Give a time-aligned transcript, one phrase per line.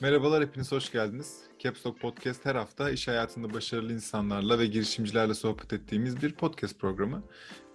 [0.00, 1.40] Merhabalar, hepiniz hoş geldiniz.
[1.58, 6.80] Caps Lock Podcast her hafta iş hayatında başarılı insanlarla ve girişimcilerle sohbet ettiğimiz bir podcast
[6.80, 7.22] programı.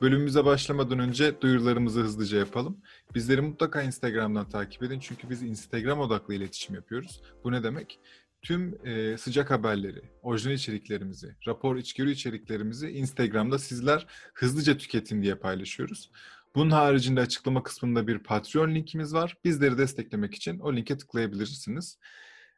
[0.01, 2.81] Bölümümüze başlamadan önce duyurularımızı hızlıca yapalım.
[3.15, 7.21] Bizleri mutlaka Instagram'dan takip edin çünkü biz Instagram odaklı iletişim yapıyoruz.
[7.43, 7.99] Bu ne demek?
[8.41, 16.11] Tüm e, sıcak haberleri, orijinal içeriklerimizi, rapor içgörü içeriklerimizi Instagram'da sizler hızlıca tüketin diye paylaşıyoruz.
[16.55, 19.37] Bunun haricinde açıklama kısmında bir Patreon linkimiz var.
[19.43, 21.97] Bizleri desteklemek için o linke tıklayabilirsiniz.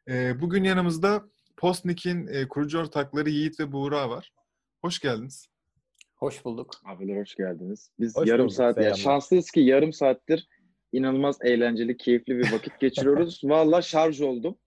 [0.08, 1.24] Ee, bugün yanımızda
[1.56, 4.32] Postnik'in e, kurucu ortakları Yiğit ve Buğra var.
[4.80, 5.46] Hoş geldiniz.
[6.16, 6.70] Hoş bulduk.
[6.84, 7.90] Abiler hoş geldiniz.
[8.00, 10.48] Biz hoş yarım bulduk, saat, ya şanslıyız ki yarım saattir
[10.92, 13.40] inanılmaz eğlenceli, keyifli bir vakit geçiriyoruz.
[13.44, 14.58] Valla şarj oldum.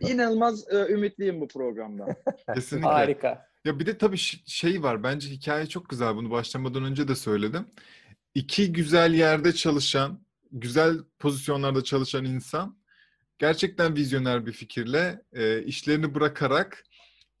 [0.00, 2.16] İnanılmaz e, ümitliyim bu programda.
[2.54, 2.88] Kesinlikle.
[2.88, 3.46] Harika.
[3.64, 5.02] Ya bir de tabii şey var.
[5.02, 6.16] Bence hikaye çok güzel.
[6.16, 7.66] Bunu başlamadan önce de söyledim
[8.34, 12.78] iki güzel yerde çalışan, güzel pozisyonlarda çalışan insan
[13.38, 16.84] gerçekten vizyoner bir fikirle e, işlerini bırakarak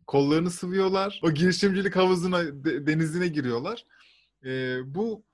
[0.06, 1.20] kollarını sıvıyorlar.
[1.22, 3.86] O girişimcilik havuzuna, de, denizine giriyorlar.
[4.44, 5.24] E, bu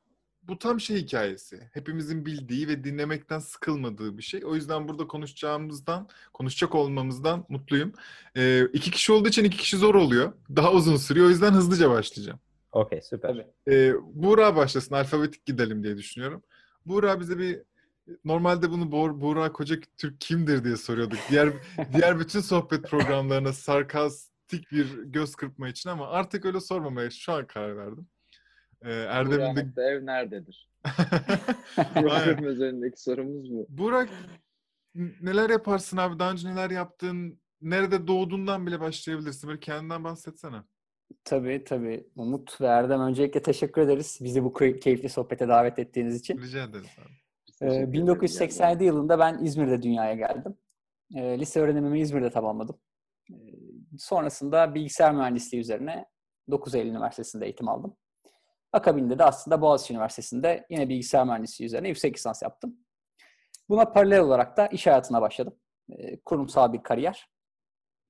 [0.42, 1.70] bu tam şey hikayesi.
[1.72, 4.45] Hepimizin bildiği ve dinlemekten sıkılmadığı bir şey.
[4.45, 7.93] O yüzden burada konuşacağımızdan, konuşacak olmamızdan mutluyum.
[8.37, 10.33] E, iki kişi olduğu için iki kişi zor oluyor.
[10.56, 11.27] Daha uzun sürüyor.
[11.27, 12.41] O yüzden hızlıca başlayacağım.
[12.72, 13.28] Okey süper.
[13.28, 13.74] Tabii.
[13.74, 14.94] Ee, Buğra başlasın.
[14.94, 16.42] Alfabetik gidelim diye düşünüyorum.
[16.86, 17.62] Buğra bize bir
[18.25, 21.19] normalde bunu Buğra, Buğra Koca Türk kimdir diye soruyorduk.
[21.30, 21.52] Diğer
[21.92, 27.47] diğer bütün sohbet programlarına sarkastik bir göz kırpma için ama artık öyle sormamaya şu an
[27.47, 28.06] karar verdim.
[28.82, 29.82] Ee, Erdem'in de...
[29.82, 30.69] ev nerededir?
[31.94, 33.66] Program üzerindeki sorumuz bu.
[33.69, 34.08] Burak
[35.20, 36.19] neler yaparsın abi?
[36.19, 37.41] Daha önce neler yaptın?
[37.62, 39.48] Nerede doğduğundan bile başlayabilirsin.
[39.48, 40.62] Böyle kendinden bahsetsene.
[41.25, 42.06] Tabii tabii.
[42.17, 44.19] Umut ve Erdem öncelikle teşekkür ederiz.
[44.23, 46.39] Bizi bu keyifli sohbete davet ettiğiniz için.
[46.39, 47.19] Rica ederiz abi.
[47.62, 50.59] Ee, 1987 yılında ben İzmir'de dünyaya geldim.
[51.15, 52.81] Ee, lise öğrenimimi İzmir'de tamamladım.
[53.31, 53.34] Ee,
[53.99, 56.06] sonrasında bilgisayar mühendisliği üzerine
[56.50, 57.97] 9 Eylül Üniversitesi'nde eğitim aldım.
[58.72, 62.77] Akabinde de aslında Boğaziçi Üniversitesi'nde yine bilgisayar mühendisliği üzerine yüksek lisans yaptım.
[63.69, 65.55] Buna paralel olarak da iş hayatına başladım.
[65.91, 67.28] Ee, kurumsal bir kariyer.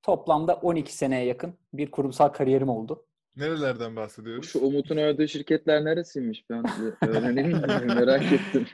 [0.02, 3.04] Toplamda 12 seneye yakın bir kurumsal kariyerim oldu.
[3.36, 4.48] Nerelerden bahsediyoruz?
[4.48, 6.50] Şu Umut'un ördüğü şirketler neresiymiş?
[6.50, 6.64] Ben
[7.08, 8.66] öğreneyim merak ettim.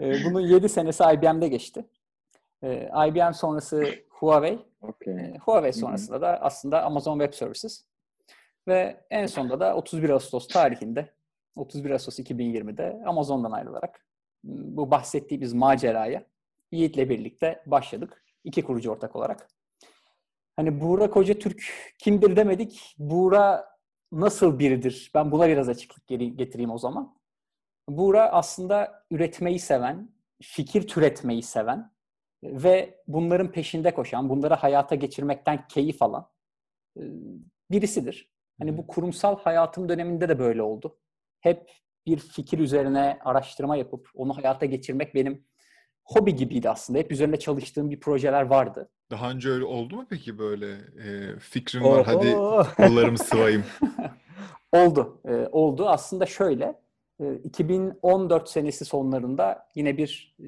[0.00, 1.84] Ee, bunun 7 senesi IBM'de geçti.
[2.62, 4.58] Ee, IBM sonrası Huawei.
[4.80, 5.14] Okay.
[5.14, 7.84] Ee, Huawei sonrasında da aslında Amazon Web Services.
[8.68, 11.12] Ve en sonunda da 31 Ağustos tarihinde
[11.56, 14.06] 31 Ağustos 2020'de Amazon'dan ayrılarak
[14.44, 16.26] bu bahsettiğimiz maceraya
[16.72, 18.24] Yiğit'le birlikte başladık.
[18.44, 19.48] İki kurucu ortak olarak.
[20.62, 21.62] Hani Buğra Koca Türk
[21.98, 22.94] kimdir demedik.
[22.98, 23.68] Buğra
[24.12, 25.10] nasıl biridir?
[25.14, 27.18] Ben buna biraz açıklık getireyim o zaman.
[27.88, 31.92] Buğra aslında üretmeyi seven, fikir türetmeyi seven
[32.44, 36.30] ve bunların peşinde koşan, bunları hayata geçirmekten keyif alan
[37.70, 38.32] birisidir.
[38.58, 40.98] Hani bu kurumsal hayatım döneminde de böyle oldu.
[41.40, 41.70] Hep
[42.06, 45.44] bir fikir üzerine araştırma yapıp onu hayata geçirmek benim
[46.04, 46.98] hobi gibiydi aslında.
[46.98, 48.88] Hep üzerinde çalıştığım bir projeler vardı.
[49.10, 50.72] Daha önce öyle oldu mu peki böyle
[51.04, 52.32] e, fikrim var hadi
[52.76, 53.64] kollarımı sıvayım?
[54.72, 55.20] oldu.
[55.24, 55.88] E, oldu.
[55.88, 56.80] Aslında şöyle
[57.20, 60.46] e, 2014 senesi sonlarında yine bir e,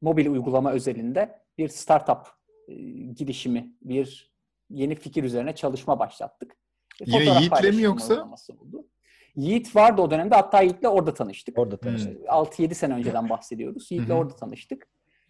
[0.00, 2.26] mobil uygulama özelinde bir startup
[2.68, 2.74] e,
[3.16, 4.32] girişimi, bir
[4.70, 6.56] yeni fikir üzerine çalışma başlattık.
[7.00, 8.28] E, yine Yiğit'le mi yoksa?
[8.60, 8.86] Oldu.
[9.36, 10.34] Yiğit vardı o dönemde.
[10.34, 11.58] Hatta Yiğit'le orada tanıştık.
[11.58, 12.24] Orada tanıştık.
[12.24, 13.90] 6-7 sene önceden bahsediyoruz.
[13.90, 14.86] Yiğit'le orada tanıştık.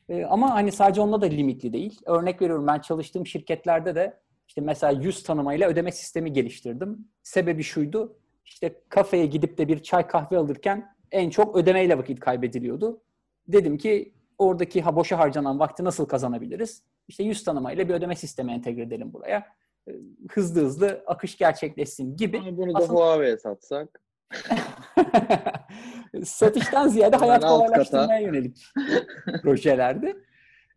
[0.08, 2.00] Ee, ama hani sadece onunla da limitli değil.
[2.06, 7.08] Örnek veriyorum ben çalıştığım şirketlerde de işte mesela yüz tanımayla ödeme sistemi geliştirdim.
[7.22, 8.16] Sebebi şuydu.
[8.44, 13.00] İşte kafeye gidip de bir çay kahve alırken en çok ödemeyle vakit kaybediliyordu.
[13.48, 16.82] Dedim ki oradaki ha boşa harcanan vakti nasıl kazanabiliriz?
[17.08, 19.46] İşte yüz tanımayla bir ödeme sistemi entegre edelim buraya.
[19.88, 19.92] Ee,
[20.30, 22.38] hızlı hızlı akış gerçekleşsin gibi.
[22.38, 22.92] Ama bunu da Aslında...
[22.92, 24.00] Huawei'ye satsak.
[26.24, 28.64] Satıştan ziyade hayat kolaylaştırmaya yönelik
[29.42, 30.16] projelerdi.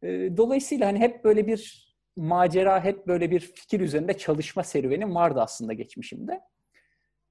[0.03, 5.41] Ee, dolayısıyla hani hep böyle bir macera, hep böyle bir fikir üzerinde çalışma serüvenim vardı
[5.41, 6.41] aslında geçmişimde.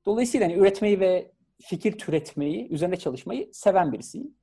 [0.06, 4.34] Dolayısıyla hani üretmeyi ve fikir türetmeyi, üzerinde çalışmayı seven birisiyim.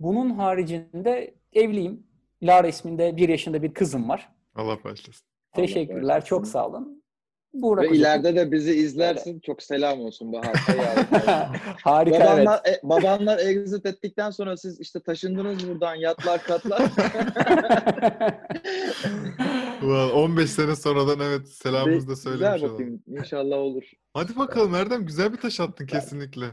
[0.00, 2.06] Bunun haricinde evliyim.
[2.42, 4.32] Lara isminde bir yaşında bir kızım var.
[4.54, 5.33] Allah başlasın.
[5.54, 7.04] Teşekkürler, çok sağ olun.
[7.54, 9.32] Buğra Ve ileride de bizi izlersin.
[9.32, 9.42] Evet.
[9.42, 10.54] Çok selam olsun Bahar.
[11.82, 12.80] Harika babanlar, evet.
[12.84, 16.78] E, babanlar exit ettikten sonra siz işte taşındınız buradan yatlar katlar.
[19.80, 23.02] well, 15 sene sonradan evet selamımızı da söylemiş Güzel bakayım.
[23.06, 23.20] Olalım.
[23.20, 23.84] İnşallah olur.
[24.14, 26.46] Hadi bakalım Erdem güzel bir taş attın kesinlikle.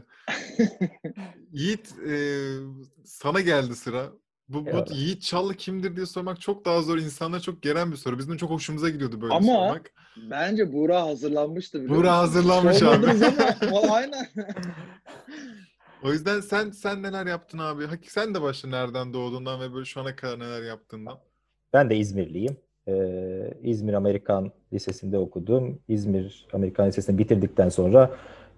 [1.52, 2.16] Yiğit e,
[3.04, 4.12] sana geldi sıra.
[4.52, 6.98] Bu, bu Yiğit Çallı kimdir diye sormak çok daha zor.
[6.98, 8.18] İnsanlara çok gelen bir soru.
[8.18, 9.90] Bizim çok hoşumuza gidiyordu böyle Ama sormak.
[10.30, 11.88] bence Buğra hazırlanmıştı.
[11.88, 13.06] Buğra hazırlanmış abi.
[13.76, 14.26] ama aynen.
[16.04, 17.86] o yüzden sen sen neler yaptın abi?
[17.86, 21.18] Hakik sen de başla nereden doğduğundan ve böyle şu ana kadar neler yaptığından.
[21.72, 22.56] Ben de İzmirliyim.
[22.88, 25.78] Ee, İzmir Amerikan Lisesi'nde okudum.
[25.88, 28.10] İzmir Amerikan Lisesi'ni bitirdikten sonra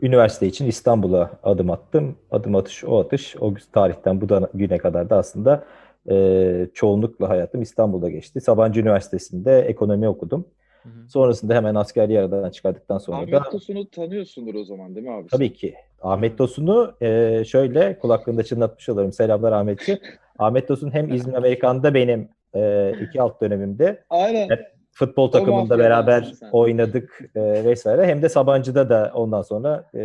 [0.02, 2.16] üniversite için İstanbul'a adım attım.
[2.30, 3.36] Adım atış o atış.
[3.40, 5.64] O tarihten bu da güne kadar da aslında
[6.10, 8.40] e, çoğunlukla hayatım İstanbul'da geçti.
[8.40, 10.46] Sabancı Üniversitesi'nde ekonomi okudum.
[10.82, 11.08] Hı hı.
[11.08, 13.38] Sonrasında hemen askeri aradan çıkardıktan sonra Ahmet da...
[13.38, 15.28] Ahmet Tosun'u tanıyorsundur o zaman değil mi abi?
[15.28, 15.74] Tabii ki.
[16.02, 19.12] Ahmet Tosun'u e, şöyle kulaklığında çınlatmış olurum.
[19.12, 20.00] Selamlar Ahmetciğim.
[20.38, 24.04] Ahmet Tosun hem İzmir Amerikan'da benim e, iki alt dönemimde.
[24.10, 24.48] Aynen.
[24.92, 28.06] Futbol takımında beraber oynadık e, vesaire.
[28.06, 30.00] Hem de Sabancı'da da ondan sonra e,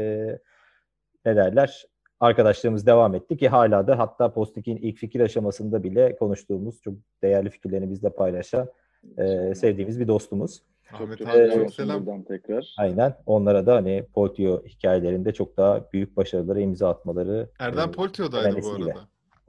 [1.25, 1.85] ne derler
[2.19, 6.93] arkadaşlığımız devam etti ki hala da hatta Postik'in ilk fikir aşamasında bile konuştuğumuz çok
[7.23, 8.69] değerli fikirlerini bizle paylaşan
[9.17, 10.61] e, sevdiğimiz bir dostumuz.
[10.93, 12.23] Ahmet abi çok selam.
[12.23, 12.75] Tekrar.
[12.77, 13.15] Aynen.
[13.25, 17.49] Onlara da hani Poltio hikayelerinde çok daha büyük başarılara imza atmaları.
[17.59, 18.99] Erdem e, Poltio'daydı bu arada.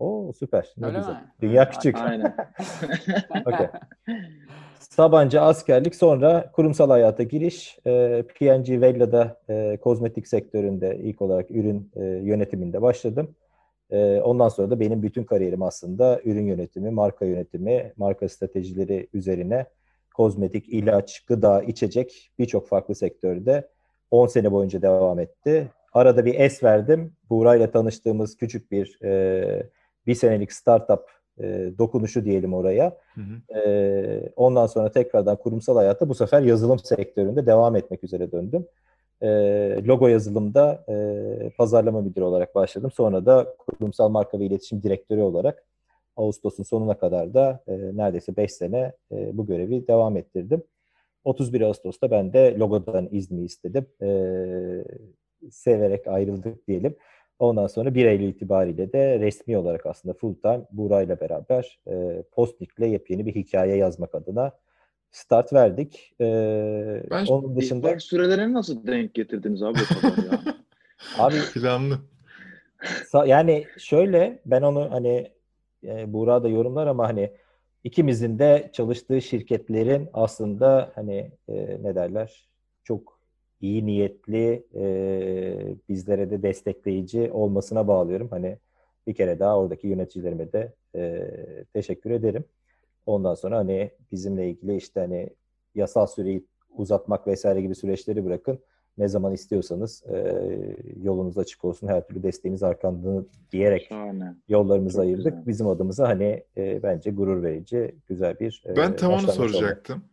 [0.00, 0.74] Oo süper.
[0.76, 1.12] Ne Öyle güzel.
[1.12, 1.32] Mi?
[1.40, 1.96] Dünya küçük.
[1.96, 2.34] Aynen.
[3.46, 3.68] okay.
[4.78, 7.78] Sabancı askerlik sonra kurumsal hayata giriş.
[7.86, 13.34] E, P&G Vella'da e, kozmetik sektöründe ilk olarak ürün e, yönetiminde başladım.
[13.90, 19.66] E, ondan sonra da benim bütün kariyerim aslında ürün yönetimi, marka yönetimi, marka stratejileri üzerine
[20.14, 23.68] kozmetik, ilaç, gıda, içecek birçok farklı sektörde
[24.10, 25.68] 10 sene boyunca devam etti.
[25.92, 27.12] Arada bir es verdim.
[27.30, 29.70] Buğra ile tanıştığımız küçük bir e,
[30.10, 31.00] bir senelik startup
[31.40, 32.96] e, dokunuşu diyelim oraya.
[33.14, 33.58] Hı hı.
[33.58, 38.66] E, ondan sonra tekrardan kurumsal hayatta bu sefer yazılım sektöründe devam etmek üzere döndüm.
[39.22, 39.28] E,
[39.86, 42.90] logo yazılımda e, pazarlama müdürü olarak başladım.
[42.94, 45.64] Sonra da kurumsal marka ve iletişim direktörü olarak
[46.16, 50.62] Ağustos'un sonuna kadar da e, neredeyse 5 sene e, bu görevi devam ettirdim.
[51.24, 53.86] 31 Ağustos'ta ben de logodan izni istedim.
[54.02, 54.08] E,
[55.50, 56.96] severek ayrıldık diyelim.
[57.40, 62.22] Ondan sonra 1 Eylül itibariyle de resmi olarak aslında full time Buğra ile beraber e,
[62.32, 64.52] Postnik'le yepyeni bir hikaye yazmak adına
[65.10, 66.14] start verdik.
[66.20, 66.26] E,
[67.10, 70.40] ben onun dışında sürelerini nasıl denk getirdiniz abi o kadar ya?
[71.18, 71.98] abi planlı.
[73.26, 75.30] Yani şöyle ben onu hani
[75.84, 77.32] e, Buğra da yorumlar ama hani
[77.84, 82.48] ikimizin de çalıştığı şirketlerin aslında hani e, ne derler
[82.84, 83.19] çok
[83.60, 88.28] iyi niyetli e, bizlere de destekleyici olmasına bağlıyorum.
[88.30, 88.58] Hani
[89.06, 91.28] bir kere daha oradaki yöneticilerime de e,
[91.72, 92.44] teşekkür ederim.
[93.06, 95.30] Ondan sonra hani bizimle ilgili işte hani
[95.74, 96.46] yasal süreyi
[96.76, 98.58] uzatmak vesaire gibi süreçleri bırakın.
[98.98, 100.36] Ne zaman istiyorsanız e,
[101.02, 104.34] yolunuz açık olsun, her türlü desteğiniz arkanda diyerek Şahane.
[104.48, 105.24] yollarımızı Çok ayırdık.
[105.24, 105.46] Güzel.
[105.46, 109.96] Bizim adımıza hani e, bence gurur verici, güzel bir e, Ben tam onu soracaktım.
[109.98, 110.04] Oldu.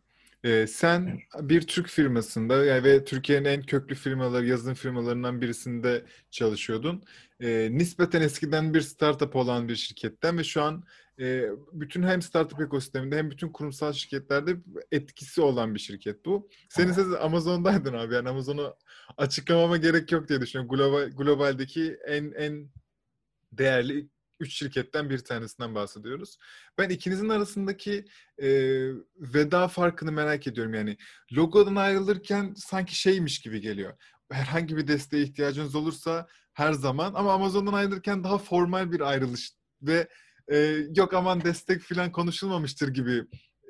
[0.43, 7.03] Ee, sen bir Türk firmasında yani ve Türkiye'nin en köklü firmaları, yazılım firmalarından birisinde çalışıyordun.
[7.39, 10.83] Ee, nispeten eskiden bir startup olan bir şirketten ve şu an
[11.19, 14.57] e, bütün hem startup ekosisteminde hem bütün kurumsal şirketlerde
[14.91, 16.49] etkisi olan bir şirket bu.
[16.69, 18.75] Senin siz Amazon'daydın abi yani Amazon'u
[19.17, 20.77] açıklamama gerek yok diye düşünüyorum.
[20.77, 22.69] Global, globaldeki en en
[23.51, 26.37] değerli üç şirketten bir tanesinden bahsediyoruz.
[26.77, 28.05] Ben ikinizin arasındaki
[28.37, 28.47] e,
[29.17, 30.73] veda farkını merak ediyorum.
[30.73, 30.97] Yani
[31.33, 33.93] logodan ayrılırken sanki şeymiş gibi geliyor.
[34.31, 39.51] Herhangi bir desteğe ihtiyacınız olursa her zaman ama Amazon'dan ayrılırken daha formal bir ayrılış
[39.81, 40.07] ve
[40.51, 40.57] e,
[40.95, 43.25] yok aman destek falan konuşulmamıştır gibi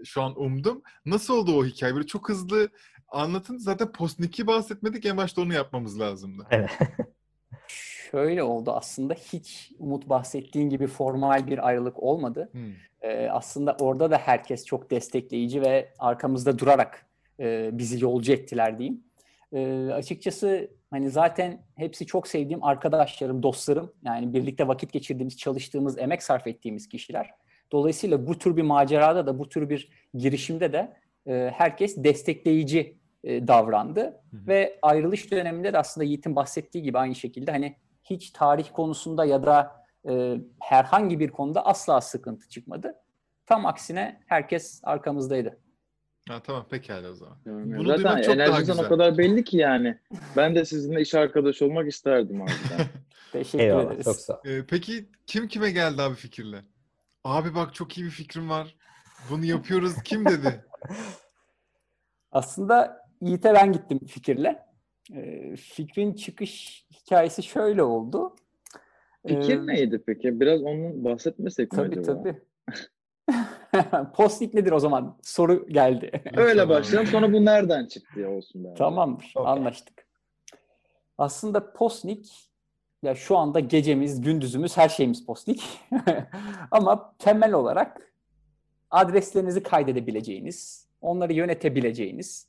[0.06, 0.82] şu an umdum.
[1.06, 1.96] Nasıl oldu o hikaye?
[1.96, 2.70] Böyle çok hızlı
[3.08, 3.58] anlatın.
[3.58, 5.06] Zaten Postnik'i bahsetmedik.
[5.06, 6.48] En başta onu yapmamız lazımdı.
[6.52, 6.72] Evet.
[8.12, 12.50] şöyle oldu aslında hiç Umut bahsettiğin gibi formal bir ayrılık olmadı.
[12.52, 12.74] Hmm.
[13.02, 17.06] Ee, aslında orada da herkes çok destekleyici ve arkamızda durarak
[17.40, 19.04] e, bizi yolcu ettiler diyeyim.
[19.54, 23.94] E, açıkçası hani zaten hepsi çok sevdiğim arkadaşlarım, dostlarım.
[24.06, 27.30] Yani birlikte vakit geçirdiğimiz, çalıştığımız, emek sarf ettiğimiz kişiler.
[27.72, 30.94] Dolayısıyla bu tür bir macerada da, bu tür bir girişimde de
[31.28, 34.02] e, herkes destekleyici e, davrandı.
[34.02, 34.48] Hı hı.
[34.48, 37.76] Ve ayrılış döneminde de aslında Yiğit'in bahsettiği gibi aynı şekilde hani
[38.10, 42.96] hiç tarih konusunda ya da e, herhangi bir konuda asla sıkıntı çıkmadı.
[43.46, 45.60] Tam aksine herkes arkamızdaydı.
[46.30, 47.38] Ha, tamam pekala o zaman.
[47.46, 50.00] Yani Bunu zaten çok enerjiden o kadar belli ki yani.
[50.38, 52.52] Ben de sizinle iş arkadaşı olmak isterdim abi.
[53.32, 54.06] Teşekkür Eyvallah, ederiz.
[54.06, 56.62] Çok sağ ee, peki kim kime geldi abi fikirle?
[57.24, 58.76] Abi bak çok iyi bir fikrim var.
[59.30, 59.94] Bunu yapıyoruz.
[60.04, 60.66] Kim dedi?
[62.32, 64.66] Aslında Yiğit'e ben gittim fikirle.
[65.14, 68.36] E, fikrin çıkış hikayesi şöyle oldu.
[69.28, 70.40] Fikir ee, neydi peki?
[70.40, 72.24] Biraz onun bahsetmesek tabii, mi acaba?
[72.24, 72.42] Tabii
[74.14, 75.18] Postnik nedir o zaman?
[75.22, 76.24] Soru geldi.
[76.38, 77.08] Öyle başlayalım.
[77.08, 78.74] Sonra bu nereden çıktı ya olsun be.
[78.74, 79.34] Tamamdır.
[79.36, 79.52] Okay.
[79.52, 80.08] Anlaştık.
[81.18, 82.50] Aslında Postnik
[83.04, 85.64] ya şu anda gecemiz, gündüzümüz, her şeyimiz Postnik.
[86.72, 88.14] Ama temel olarak
[88.92, 92.48] adreslerinizi kaydedebileceğiniz, onları yönetebileceğiniz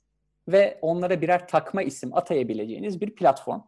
[0.48, 3.60] ve onlara birer takma isim atayabileceğiniz bir platform.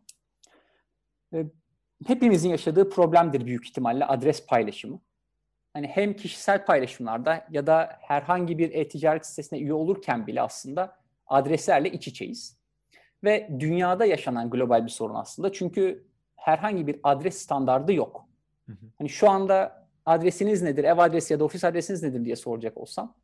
[2.07, 5.01] Hepimizin yaşadığı problemdir büyük ihtimalle adres paylaşımı.
[5.73, 10.97] Hani hem kişisel paylaşımlarda ya da herhangi bir e-ticaret sitesine üye olurken bile aslında
[11.27, 12.61] adreslerle iç içeyiz.
[13.25, 15.53] Ve dünyada yaşanan global bir sorun aslında.
[15.53, 16.07] Çünkü
[16.37, 18.29] herhangi bir adres standardı yok.
[18.99, 23.15] Hani şu anda adresiniz nedir, ev adresi ya da ofis adresiniz nedir diye soracak olsam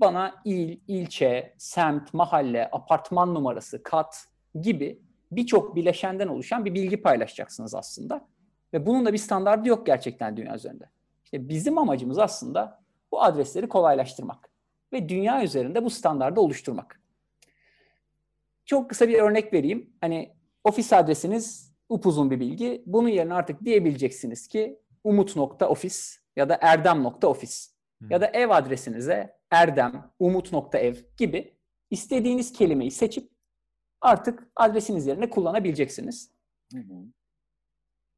[0.00, 4.24] bana il, ilçe, semt, mahalle, apartman numarası, kat
[4.60, 8.28] gibi birçok bileşenden oluşan bir bilgi paylaşacaksınız aslında.
[8.72, 10.84] Ve bunun da bir standardı yok gerçekten dünya üzerinde.
[11.24, 12.82] İşte bizim amacımız aslında
[13.12, 14.50] bu adresleri kolaylaştırmak
[14.92, 17.00] ve dünya üzerinde bu standardı oluşturmak.
[18.64, 19.90] Çok kısa bir örnek vereyim.
[20.00, 20.32] Hani
[20.64, 22.82] ofis adresiniz upuzun bir bilgi.
[22.86, 25.96] Bunun yerine artık diyebileceksiniz ki umut.office
[26.36, 27.54] ya da erdem.office
[27.98, 28.10] hmm.
[28.10, 31.54] ya da ev adresinize erdem, umut.ev gibi
[31.90, 33.30] istediğiniz kelimeyi seçip
[34.00, 36.30] artık adresiniz yerine kullanabileceksiniz.
[36.72, 36.94] Hı hı.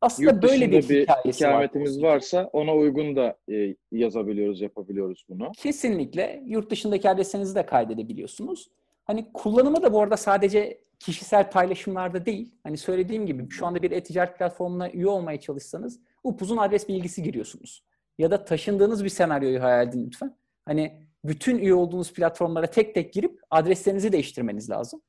[0.01, 2.09] Aslında Yurt böyle bir, bir ikametimiz var.
[2.09, 5.53] varsa ona uygun da e, yazabiliyoruz, yapabiliyoruz bunu.
[5.57, 6.43] Kesinlikle.
[6.47, 8.71] Yurt dışındaki adresinizi de kaydedebiliyorsunuz.
[9.05, 12.55] Hani kullanımı da bu arada sadece kişisel paylaşımlarda değil.
[12.63, 17.85] Hani söylediğim gibi şu anda bir e-ticaret platformuna üye olmaya çalışsanız upuzun adres bilgisi giriyorsunuz.
[18.19, 20.37] Ya da taşındığınız bir senaryoyu hayal edin lütfen.
[20.65, 25.03] Hani bütün üye olduğunuz platformlara tek tek girip adreslerinizi değiştirmeniz lazım.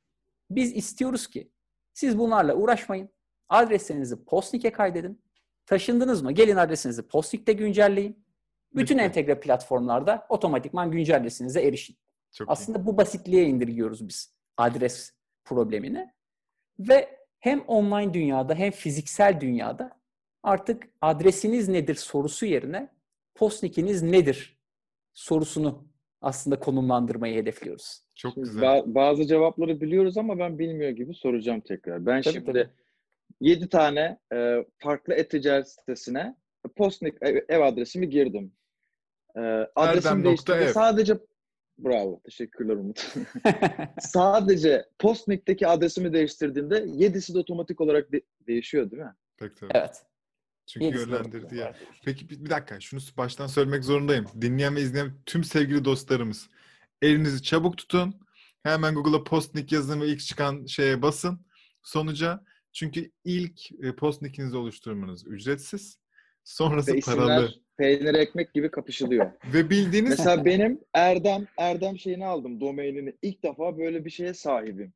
[0.55, 1.51] Biz istiyoruz ki
[1.93, 3.09] siz bunlarla uğraşmayın.
[3.49, 5.21] Adreslerinizi Postnik'e kaydedin.
[5.65, 6.31] Taşındınız mı?
[6.31, 8.25] Gelin adresinizi Postnik'te güncelleyin.
[8.75, 9.05] Bütün Bitti.
[9.05, 11.97] entegre platformlarda otomatikman güncellisinize erişin.
[12.31, 12.85] Çok Aslında iyi.
[12.85, 16.13] bu basitliğe indirgiyoruz biz adres problemini.
[16.79, 19.99] Ve hem online dünyada hem fiziksel dünyada
[20.43, 22.93] artık adresiniz nedir sorusu yerine
[23.35, 24.59] postnikiniz nedir
[25.13, 25.87] sorusunu
[26.23, 28.01] aslında konumlandırmayı hedefliyoruz.
[28.15, 28.63] Çok güzel.
[28.63, 32.05] Ba- bazı cevapları biliyoruz ama ben bilmiyor gibi soracağım tekrar.
[32.05, 32.69] Ben tabii, şimdi tabii.
[33.41, 36.35] 7 tane e, farklı e-ticaret sitesine
[36.75, 38.51] postnik ev, ev adresimi girdim.
[39.37, 39.39] E,
[39.75, 40.67] adresim değiştirdi.
[40.73, 41.17] Sadece
[41.77, 42.21] Bravo.
[42.23, 43.05] Teşekkürler Umut.
[43.99, 49.15] Sadece Postnik'teki adresimi değiştirdiğimde 7'si de otomatik olarak de- değişiyor değil mi?
[49.37, 49.71] Peki tabii.
[49.75, 50.03] Evet.
[50.65, 51.75] Çünkü yönlendirdi ya.
[52.05, 54.25] Peki bir, dakika şunu baştan söylemek zorundayım.
[54.41, 56.49] Dinleyen ve izleyen tüm sevgili dostlarımız
[57.01, 58.19] elinizi çabuk tutun.
[58.63, 61.45] Hemen Google'a Postnik yazın ve ilk çıkan şeye basın.
[61.83, 62.43] Sonuca
[62.73, 65.99] çünkü ilk e, Postnik'inizi oluşturmanız ücretsiz.
[66.43, 67.53] Sonrası paralı.
[67.77, 69.31] Peynir ekmek gibi kapışılıyor.
[69.53, 70.09] Ve bildiğiniz...
[70.09, 73.13] Mesela benim Erdem, Erdem şeyini aldım domainini.
[73.21, 74.93] İlk defa böyle bir şeye sahibim.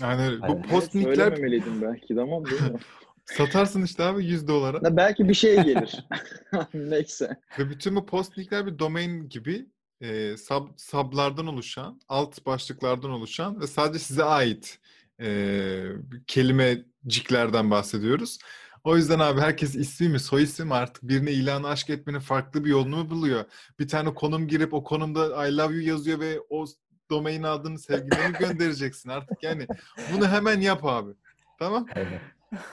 [0.00, 1.14] Yani bu postnikler...
[1.14, 2.28] Söylememeliydim belki değil
[2.72, 2.78] mi?
[3.24, 4.82] Satarsın işte abi 100 dolara.
[4.82, 6.06] Na belki bir şey gelir.
[6.74, 7.36] Neyse.
[7.58, 9.66] Ve bütün bu postnikler bir domain gibi
[10.00, 14.78] e, sub, sublardan oluşan, alt başlıklardan oluşan ve sadece size ait
[15.20, 15.84] e,
[16.26, 18.38] kelimeciklerden bahsediyoruz.
[18.84, 22.64] O yüzden abi herkes ismi mi soy ismi mi artık birine ilanı aşk etmenin farklı
[22.64, 23.44] bir yolunu mu buluyor?
[23.78, 26.66] Bir tane konum girip o konumda I love you yazıyor ve o
[27.10, 29.66] domain adını sevgilerini göndereceksin artık yani.
[30.12, 31.12] Bunu hemen yap abi.
[31.58, 31.86] Tamam?
[31.96, 32.20] Aynen.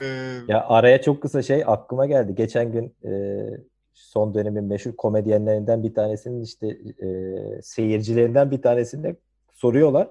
[0.01, 0.05] Ee,
[0.47, 2.35] ya araya çok kısa şey aklıma geldi.
[2.35, 3.41] Geçen gün e,
[3.93, 6.67] son dönemin meşhur komedyenlerinden bir tanesinin işte
[7.01, 7.07] e,
[7.61, 9.15] seyircilerinden bir tanesinde
[9.53, 10.07] soruyorlar.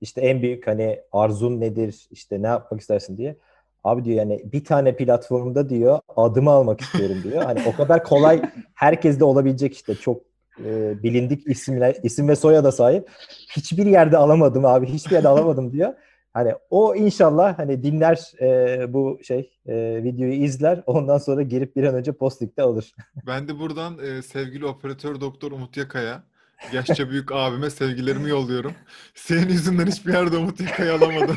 [0.00, 2.08] İşte en büyük hani arzun nedir?
[2.10, 3.36] İşte ne yapmak istersin diye.
[3.84, 7.42] Abi diyor yani bir tane platformda diyor adımı almak istiyorum diyor.
[7.42, 8.42] Hani o kadar kolay
[8.74, 10.22] herkeste olabilecek işte çok
[10.64, 13.08] e, bilindik isimler, isim ve soyada sahip.
[13.56, 14.86] Hiçbir yerde alamadım abi.
[14.86, 15.94] Hiçbir yerde alamadım diyor.
[16.32, 20.82] Hani o inşallah hani dinler e, bu şey e, videoyu izler.
[20.86, 22.94] Ondan sonra girip bir an önce postlikte alır.
[23.26, 26.24] Ben de buradan e, sevgili operatör doktor Umut Yakaya
[26.72, 28.72] yaşça büyük abime sevgilerimi yolluyorum.
[29.14, 31.36] Senin yüzünden hiçbir yerde Umut Yaka'yı alamadım.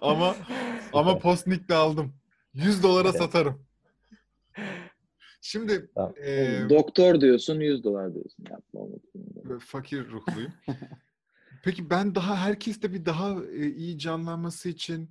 [0.00, 0.34] ama
[0.92, 2.12] ama Postnik'te aldım.
[2.54, 3.62] 100 dolara satarım.
[5.40, 6.12] Şimdi tamam.
[6.26, 8.44] e, doktor diyorsun 100 dolar diyorsun.
[8.50, 8.80] Yapma
[9.60, 10.52] Fakir ruhluyum.
[11.62, 15.10] Peki ben daha herkeste bir daha e, iyi canlanması için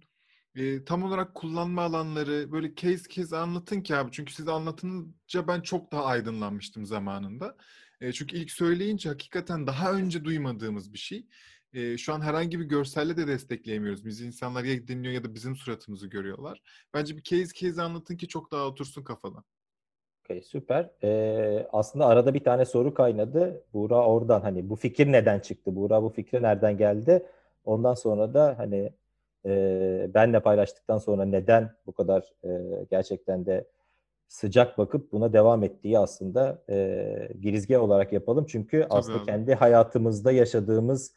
[0.55, 4.11] e, tam olarak kullanma alanları böyle case case anlatın ki abi.
[4.11, 7.57] Çünkü siz anlatınca ben çok daha aydınlanmıştım zamanında.
[8.01, 11.27] E, çünkü ilk söyleyince hakikaten daha önce duymadığımız bir şey
[11.73, 14.05] e, şu an herhangi bir görselle de destekleyemiyoruz.
[14.05, 16.61] Biz insanlar ya dinliyor ya da bizim suratımızı görüyorlar.
[16.93, 19.43] Bence bir case case anlatın ki çok daha otursun kafana.
[20.29, 20.89] Okay, süper.
[21.03, 23.63] Ee, aslında arada bir tane soru kaynadı.
[23.73, 25.75] Buğra oradan hani bu fikir neden çıktı?
[25.75, 27.25] Buğra bu fikre nereden geldi?
[27.65, 28.93] Ondan sonra da hani
[29.45, 32.49] e, benle paylaştıktan sonra neden bu kadar e,
[32.91, 33.67] gerçekten de
[34.27, 38.45] sıcak bakıp buna devam ettiği aslında e, girizge olarak yapalım.
[38.45, 39.25] Çünkü Tabii aslında abi.
[39.25, 41.13] kendi hayatımızda yaşadığımız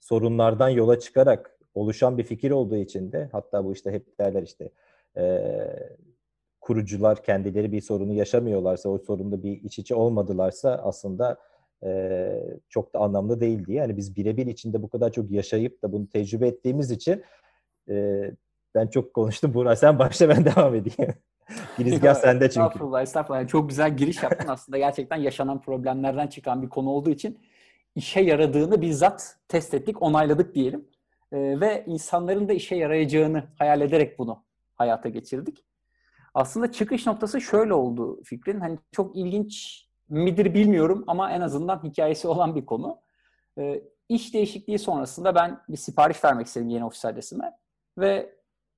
[0.00, 4.70] sorunlardan yola çıkarak oluşan bir fikir olduğu için de hatta bu işte hep derler işte
[5.16, 5.48] e,
[6.62, 11.38] kurucular kendileri bir sorunu yaşamıyorlarsa, o sorunda bir iç içe olmadılarsa aslında
[11.84, 12.30] e,
[12.68, 13.78] çok da anlamlı değil diye.
[13.78, 17.22] Yani biz birebir içinde bu kadar çok yaşayıp da bunu tecrübe ettiğimiz için
[17.88, 18.22] e,
[18.74, 19.54] ben çok konuştum.
[19.54, 21.14] Burak sen başla ben devam edeyim.
[21.78, 22.66] Girizgah sende çünkü.
[22.66, 23.40] Estağfurullah, estağfurullah.
[23.40, 24.48] Yani çok güzel giriş yaptın.
[24.48, 27.38] Aslında gerçekten yaşanan problemlerden çıkan bir konu olduğu için
[27.94, 30.88] işe yaradığını bizzat test ettik, onayladık diyelim.
[31.32, 35.64] Ee, ve insanların da işe yarayacağını hayal ederek bunu hayata geçirdik.
[36.34, 38.60] Aslında çıkış noktası şöyle oldu fikrin.
[38.60, 43.00] Hani çok ilginç midir bilmiyorum ama en azından hikayesi olan bir konu.
[43.58, 47.52] Ee, iş değişikliği sonrasında ben bir sipariş vermek istedim yeni ofis adresime.
[47.98, 48.34] Ve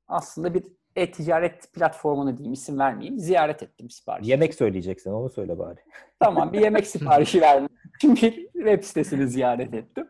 [0.09, 0.65] aslında bir
[0.97, 3.19] e-ticaret platformunu diyeyim isim vermeyeyim.
[3.19, 4.29] Ziyaret ettim sipariş.
[4.29, 5.81] Yemek söyleyeceksin onu söyle bari.
[6.21, 7.69] Tamam bir yemek siparişi verdim.
[8.03, 10.09] bir web sitesini ziyaret ettim.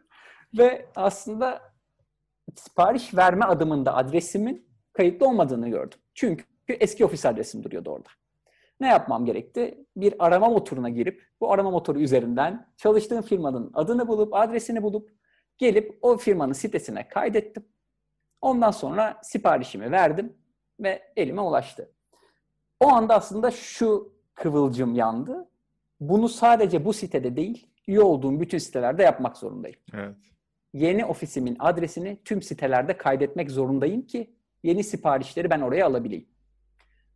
[0.59, 1.61] Ve aslında
[2.57, 5.99] sipariş verme adımında adresimin kayıtlı olmadığını gördüm.
[6.15, 8.09] Çünkü eski ofis adresim duruyordu orada.
[8.81, 9.87] Ne yapmam gerekti?
[9.97, 15.11] Bir arama motoruna girip bu arama motoru üzerinden çalıştığım firmanın adını bulup adresini bulup
[15.59, 17.65] gelip o firmanın sitesine kaydettim.
[18.41, 20.37] Ondan sonra siparişimi verdim
[20.81, 21.91] ve elime ulaştı.
[22.81, 25.49] O anda aslında şu kıvılcım yandı.
[26.01, 29.79] Bunu sadece bu sitede değil, üye olduğum bütün sitelerde yapmak zorundayım.
[29.95, 30.17] Evet.
[30.73, 36.29] Yeni ofisimin adresini tüm sitelerde kaydetmek zorundayım ki yeni siparişleri ben oraya alabileyim.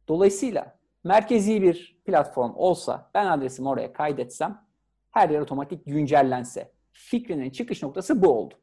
[0.08, 4.64] Dolayısıyla merkezi bir platform olsa, ben adresimi oraya kaydetsem,
[5.10, 8.54] her yer otomatik güncellense, fikrinin çıkış noktası bu oldu.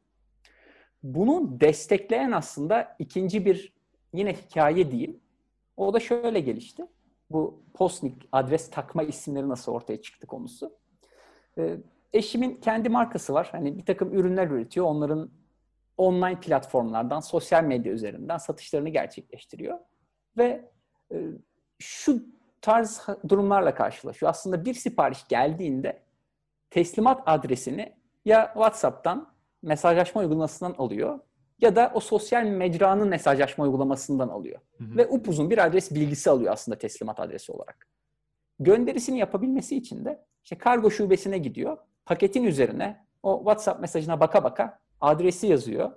[1.02, 3.72] Bunu destekleyen aslında ikinci bir
[4.12, 5.20] yine hikaye diyeyim.
[5.76, 6.86] O da şöyle gelişti.
[7.30, 10.72] Bu Postnik adres takma isimleri nasıl ortaya çıktı konusu.
[11.58, 11.76] Ee,
[12.12, 13.48] eşimin kendi markası var.
[13.52, 14.86] Hani bir takım ürünler üretiyor.
[14.86, 15.30] Onların
[15.96, 19.78] online platformlardan, sosyal medya üzerinden satışlarını gerçekleştiriyor.
[20.36, 20.70] Ve
[21.78, 22.22] şu
[22.60, 24.30] tarz durumlarla karşılaşıyor.
[24.30, 26.02] Aslında bir sipariş geldiğinde
[26.70, 31.20] teslimat adresini ya WhatsApp'tan mesajlaşma uygulamasından alıyor
[31.60, 34.60] ya da o sosyal mecranın mesajlaşma uygulamasından alıyor.
[34.78, 34.96] Hı hı.
[34.96, 37.88] Ve upuzun bir adres bilgisi alıyor aslında teslimat adresi olarak.
[38.58, 41.78] Gönderisini yapabilmesi için de işte kargo şubesine gidiyor.
[42.04, 45.92] Paketin üzerine o WhatsApp mesajına baka baka adresi yazıyor.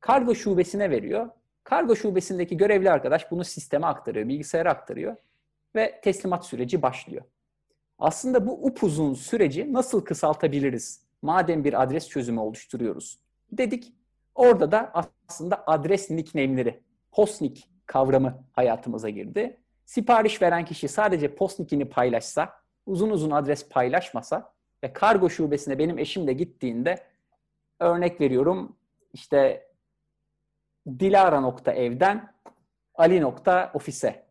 [0.00, 1.30] Kargo şubesine veriyor.
[1.68, 5.16] Kargo şubesindeki görevli arkadaş bunu sisteme aktarıyor, bilgisayara aktarıyor
[5.74, 7.24] ve teslimat süreci başlıyor.
[7.98, 11.02] Aslında bu upuzun süreci nasıl kısaltabiliriz?
[11.22, 13.18] Madem bir adres çözümü oluşturuyoruz.
[13.52, 13.92] Dedik
[14.34, 14.92] orada da
[15.28, 16.80] aslında adres nickname'leri,
[17.12, 19.60] postnick kavramı hayatımıza girdi.
[19.84, 22.54] Sipariş veren kişi sadece postnick'ini paylaşsa,
[22.86, 24.52] uzun uzun adres paylaşmasa
[24.84, 27.04] ve kargo şubesine benim eşim de gittiğinde
[27.80, 28.76] örnek veriyorum
[29.12, 29.67] işte
[30.98, 32.32] Dilara nokta evden
[32.94, 34.26] Ali nokta ofise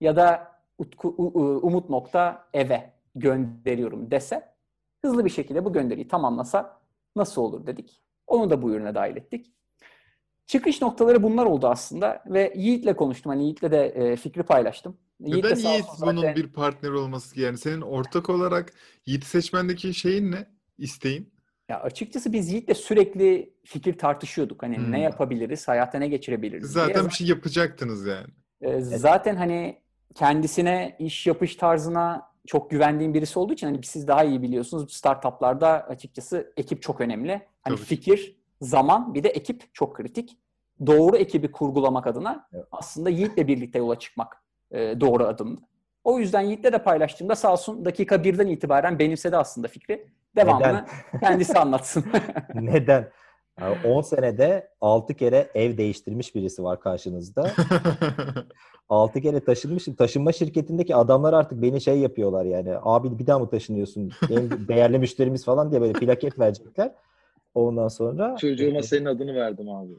[0.00, 1.08] ya da Utku,
[1.62, 4.54] Umut nokta eve gönderiyorum dese
[5.02, 6.80] hızlı bir şekilde bu gönderiyi tamamlasa
[7.16, 8.00] nasıl olur dedik.
[8.26, 9.52] Onu da bu ürüne dahil ettik.
[10.46, 13.30] Çıkış noktaları bunlar oldu aslında ve Yiğit'le konuştum.
[13.30, 14.96] Hani Yiğit'le de e, fikri paylaştım.
[15.20, 16.36] Yiğit Neden Yiğit bunun zaten...
[16.36, 18.72] bir partner olması yani senin ortak olarak
[19.06, 20.46] Yiğit seçmendeki şeyin ne?
[20.78, 21.33] İsteğin?
[21.68, 24.62] Ya açıkçası biz Yiğit'le sürekli fikir tartışıyorduk.
[24.62, 24.92] Hani hmm.
[24.92, 27.04] ne yapabiliriz, hayata ne geçirebiliriz Zaten diye.
[27.04, 28.26] bir şey yapacaktınız yani.
[28.60, 29.82] E, zaten hani
[30.14, 35.68] kendisine, iş yapış tarzına çok güvendiğim birisi olduğu için hani siz daha iyi biliyorsunuz startuplarda
[35.68, 37.42] açıkçası ekip çok önemli.
[37.62, 37.86] Hani Tabii.
[37.86, 40.38] fikir, zaman bir de ekip çok kritik.
[40.86, 42.64] Doğru ekibi kurgulamak adına evet.
[42.72, 45.60] aslında Yiğit'le birlikte yola çıkmak e, doğru adımdı.
[46.04, 50.06] O yüzden Yiğit'le de paylaştığımda sağ olsun dakika birden itibaren benimsedi aslında fikri.
[50.36, 50.86] Devamını Neden?
[51.20, 52.04] kendisi anlatsın.
[52.54, 53.10] Neden?
[53.60, 57.50] Yani 10 senede 6 kere ev değiştirmiş birisi var karşınızda.
[58.88, 59.94] 6 kere taşınmışım.
[59.94, 62.74] Taşınma şirketindeki adamlar artık beni şey yapıyorlar yani.
[62.82, 64.10] Abi bir daha mı taşınıyorsun?
[64.30, 66.94] En değerli müşterimiz falan diye böyle plaket verecekler.
[67.54, 69.92] Ondan sonra çocuğuma senin adını verdim abi.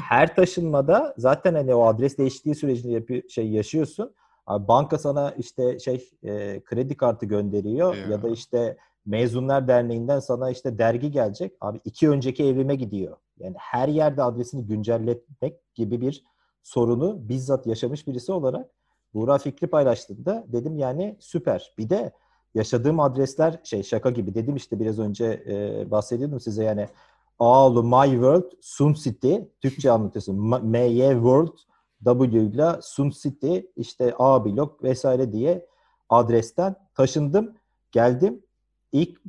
[0.00, 4.14] her taşınmada zaten hani o adres değişikliği sürecini yapıyor, şey yaşıyorsun.
[4.46, 8.06] Abi banka sana işte şey e, kredi kartı gönderiyor ya.
[8.06, 11.52] ya da işte Mezunlar Derneği'nden sana işte dergi gelecek.
[11.60, 13.16] Abi iki önceki evime gidiyor.
[13.38, 16.24] Yani her yerde adresini güncelletmek gibi bir
[16.62, 18.70] sorunu bizzat yaşamış birisi olarak
[19.14, 21.74] Buğra fikri paylaştığında dedim yani süper.
[21.78, 22.12] Bir de
[22.54, 26.88] yaşadığım adresler şey şaka gibi dedim işte biraz önce e, bahsediyordum size yani
[27.38, 30.36] Ağlı My World Sun City Türkçe anlatıyorsun.
[30.66, 31.56] MY World
[32.04, 35.66] W ile Sun City işte A blok vesaire diye
[36.08, 37.54] adresten taşındım.
[37.92, 38.43] Geldim.
[38.94, 39.20] İlk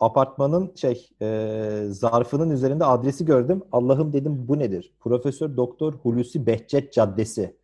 [0.00, 3.62] apartmanın şey e, zarfının üzerinde adresi gördüm.
[3.72, 4.92] Allah'ım dedim bu nedir?
[5.00, 7.56] Profesör Doktor Hulusi Behçet Caddesi.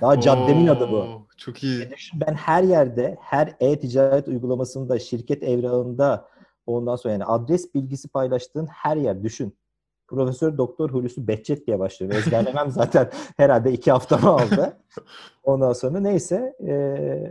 [0.00, 1.26] Daha caddemin adı bu.
[1.36, 1.88] Çok iyi.
[2.14, 6.28] Ben her yerde, her e-ticaret uygulamasında, şirket evrağında,
[6.66, 9.56] ondan sonra yani adres bilgisi paylaştığın her yer düşün.
[10.10, 12.12] Profesör Doktor Hulusi Behçet diye başlıyor.
[12.12, 14.76] Ezberlemem zaten herhalde iki haftamı aldı.
[15.44, 16.72] Ondan sonra neyse e,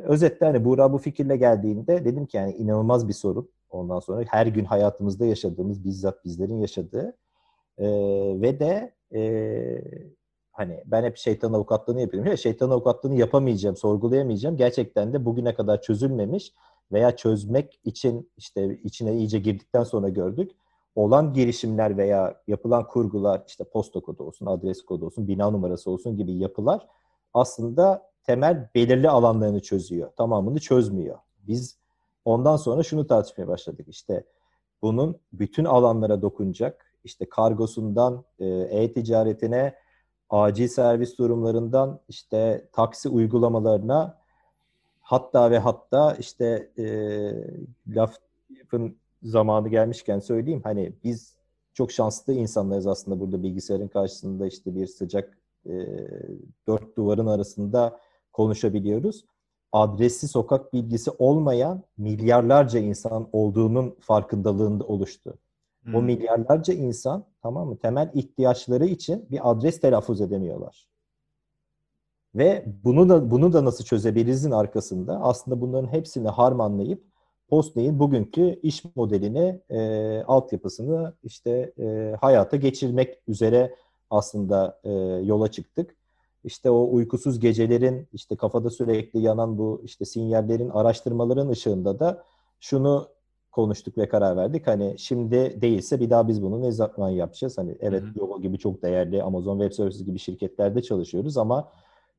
[0.03, 3.49] özetle hani Buğra bu fikirle geldiğinde dedim ki yani inanılmaz bir sorun.
[3.69, 7.17] Ondan sonra her gün hayatımızda yaşadığımız bizzat bizlerin yaşadığı
[7.77, 7.87] e,
[8.41, 9.21] ve de e,
[10.51, 12.37] hani ben hep şeytan avukatlığını yapıyorum.
[12.37, 14.57] Şeytan avukatlığını yapamayacağım, sorgulayamayacağım.
[14.57, 16.53] Gerçekten de bugüne kadar çözülmemiş
[16.91, 20.51] veya çözmek için işte içine iyice girdikten sonra gördük.
[20.95, 26.17] Olan girişimler veya yapılan kurgular işte posta kodu olsun, adres kodu olsun, bina numarası olsun
[26.17, 26.87] gibi yapılar
[27.33, 30.11] aslında temel belirli alanlarını çözüyor.
[30.17, 31.17] Tamamını çözmüyor.
[31.47, 31.77] Biz
[32.25, 33.87] ondan sonra şunu tartışmaya başladık.
[33.89, 34.23] İşte
[34.81, 36.85] bunun bütün alanlara dokunacak.
[37.03, 39.75] İşte kargosundan e, e-ticaretine,
[40.29, 44.17] acil servis durumlarından işte taksi uygulamalarına
[45.01, 46.85] hatta ve hatta işte e,
[47.87, 51.35] lafın zamanı gelmişken söyleyeyim hani biz
[51.73, 55.71] çok şanslı insanlarız aslında burada bilgisayarın karşısında işte bir sıcak e,
[56.67, 57.99] dört duvarın arasında
[58.33, 59.25] konuşabiliyoruz.
[59.71, 65.37] Adresi sokak bilgisi olmayan milyarlarca insan olduğunun farkındalığında oluştu.
[65.83, 65.95] Hmm.
[65.95, 70.89] O milyarlarca insan tamam mı temel ihtiyaçları için bir adres telaffuz edemiyorlar.
[72.35, 77.08] Ve bunu da bunu da nasıl çözebilirizin arkasında aslında bunların hepsini harmanlayıp
[77.49, 79.79] Postney'in bugünkü iş modelini, e,
[80.27, 83.75] altyapısını işte e, hayata geçirmek üzere
[84.09, 84.91] aslında e,
[85.23, 85.95] yola çıktık.
[86.43, 92.23] İşte o uykusuz gecelerin, işte kafada sürekli yanan bu işte sinyallerin, araştırmaların ışığında da
[92.59, 93.07] şunu
[93.51, 94.67] konuştuk ve karar verdik.
[94.67, 97.57] Hani şimdi değilse bir daha biz bunu ne zaman yapacağız?
[97.57, 101.71] Hani evet Google gibi çok değerli Amazon Web Services gibi şirketlerde çalışıyoruz ama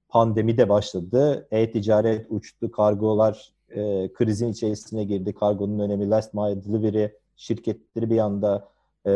[0.09, 1.49] pandemi de başladı.
[1.51, 5.35] E-ticaret uçtu, kargolar e, krizin içerisine girdi.
[5.35, 8.69] Kargonun önemi, last mile delivery şirketleri bir anda
[9.07, 9.13] e,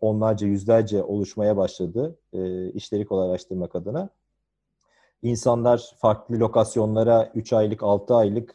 [0.00, 4.10] onlarca, yüzlerce oluşmaya başladı e, işleri kolaylaştırmak adına.
[5.22, 8.54] İnsanlar farklı lokasyonlara 3 aylık, 6 aylık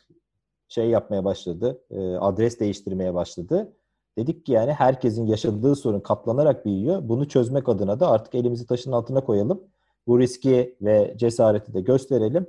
[0.67, 3.73] şey yapmaya başladı, e, adres değiştirmeye başladı.
[4.17, 7.09] Dedik ki yani herkesin yaşadığı sorun katlanarak büyüyor.
[7.09, 9.63] Bunu çözmek adına da artık elimizi taşın altına koyalım.
[10.07, 12.47] Bu riski ve cesareti de gösterelim.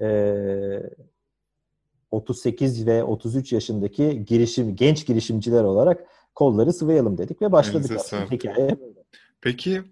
[0.00, 0.82] Ee,
[2.10, 8.76] 38 ve 33 yaşındaki girişim genç girişimciler olarak kolları sıvayalım dedik ve başladık hikaye.
[9.40, 9.82] Peki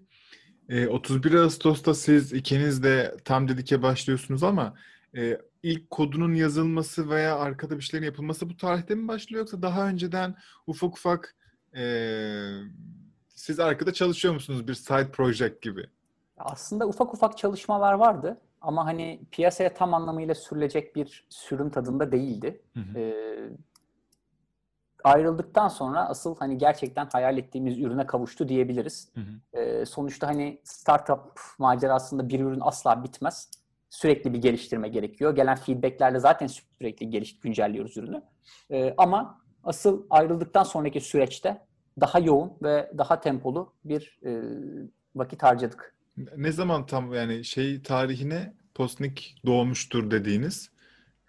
[0.89, 4.73] 31 e, Ağustos'ta siz ikiniz de tam dedike başlıyorsunuz ama
[5.17, 9.87] e, ilk kodunun yazılması veya arkada bir şeylerin yapılması bu tarihte mi başlıyor yoksa daha
[9.87, 10.35] önceden
[10.67, 11.35] ufak ufak
[11.75, 11.83] e,
[13.29, 15.87] siz arkada çalışıyor musunuz bir side project gibi?
[16.37, 22.61] Aslında ufak ufak çalışmalar vardı ama hani piyasaya tam anlamıyla sürülecek bir sürüm tadında değildi.
[22.73, 22.99] Hı hı.
[22.99, 23.49] Ee,
[25.03, 29.11] ayrıldıktan sonra asıl hani gerçekten hayal ettiğimiz ürüne kavuştu diyebiliriz.
[29.15, 29.59] Hı hı.
[29.59, 33.49] Ee, sonuçta hani startup macerasında bir ürün asla bitmez.
[33.89, 35.35] Sürekli bir geliştirme gerekiyor.
[35.35, 38.21] Gelen feedbacklerle zaten sürekli geliş güncelliyoruz ürünü.
[38.71, 41.65] Ee, ama asıl ayrıldıktan sonraki süreçte
[42.01, 44.41] daha yoğun ve daha tempolu bir e,
[45.15, 45.95] vakit harcadık.
[46.37, 50.71] Ne zaman tam yani şey tarihine Postnik doğmuştur dediğiniz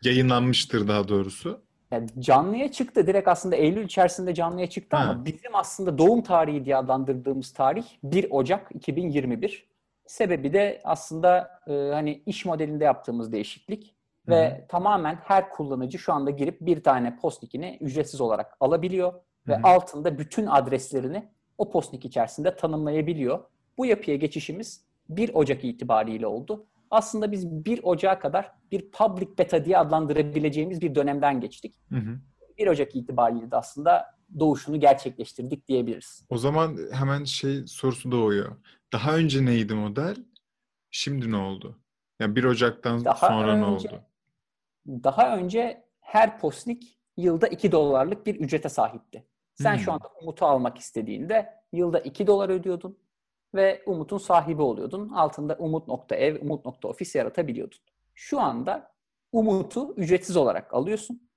[0.03, 1.63] yayınlanmıştır daha doğrusu.
[1.91, 3.07] Yani canlıya çıktı.
[3.07, 5.03] Direkt aslında Eylül içerisinde canlıya çıktı ha.
[5.03, 9.71] ama bizim aslında doğum tarihi diye adlandırdığımız tarih 1 Ocak 2021.
[10.07, 13.95] Sebebi de aslında e, hani iş modelinde yaptığımız değişiklik
[14.29, 19.21] ve tamamen her kullanıcı şu anda girip bir tane postnikini ücretsiz olarak alabiliyor Hı.
[19.49, 23.41] ve altında bütün adreslerini o postnik içerisinde tanımlayabiliyor.
[23.79, 26.67] Bu yapıya geçişimiz 1 Ocak itibariyle oldu.
[26.91, 31.75] Aslında biz 1 Ocak'a kadar bir public beta diye adlandırabileceğimiz bir dönemden geçtik.
[31.89, 32.19] Hı hı.
[32.59, 34.07] 1 Ocak itibariyle de aslında
[34.39, 36.25] doğuşunu gerçekleştirdik diyebiliriz.
[36.29, 38.57] O zaman hemen şey sorusu doğuyor.
[38.93, 40.17] Daha önce neydi model?
[40.91, 41.79] Şimdi ne oldu?
[42.21, 44.03] Yani 1 Ocak'tan daha sonra önce, ne oldu?
[44.87, 49.27] Daha önce her postnik yılda 2 dolarlık bir ücrete sahipti.
[49.55, 49.81] Sen hmm.
[49.81, 52.99] şu anda Umut'u almak istediğinde yılda 2 dolar ödüyordun
[53.55, 55.09] ve Umut'un sahibi oluyordun.
[55.09, 57.79] Altında umut.ev, umut.ofis yaratabiliyordun.
[58.15, 58.91] Şu anda
[59.33, 61.31] Umut'u ücretsiz olarak alıyorsun.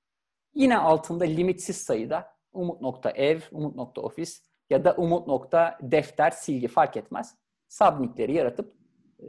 [0.55, 4.31] Yine altında limitsiz sayıda umut.ev, umut.office
[4.69, 7.35] ya da umut.defter, silgi fark etmez.
[7.69, 8.73] Subnickleri yaratıp
[9.19, 9.25] e,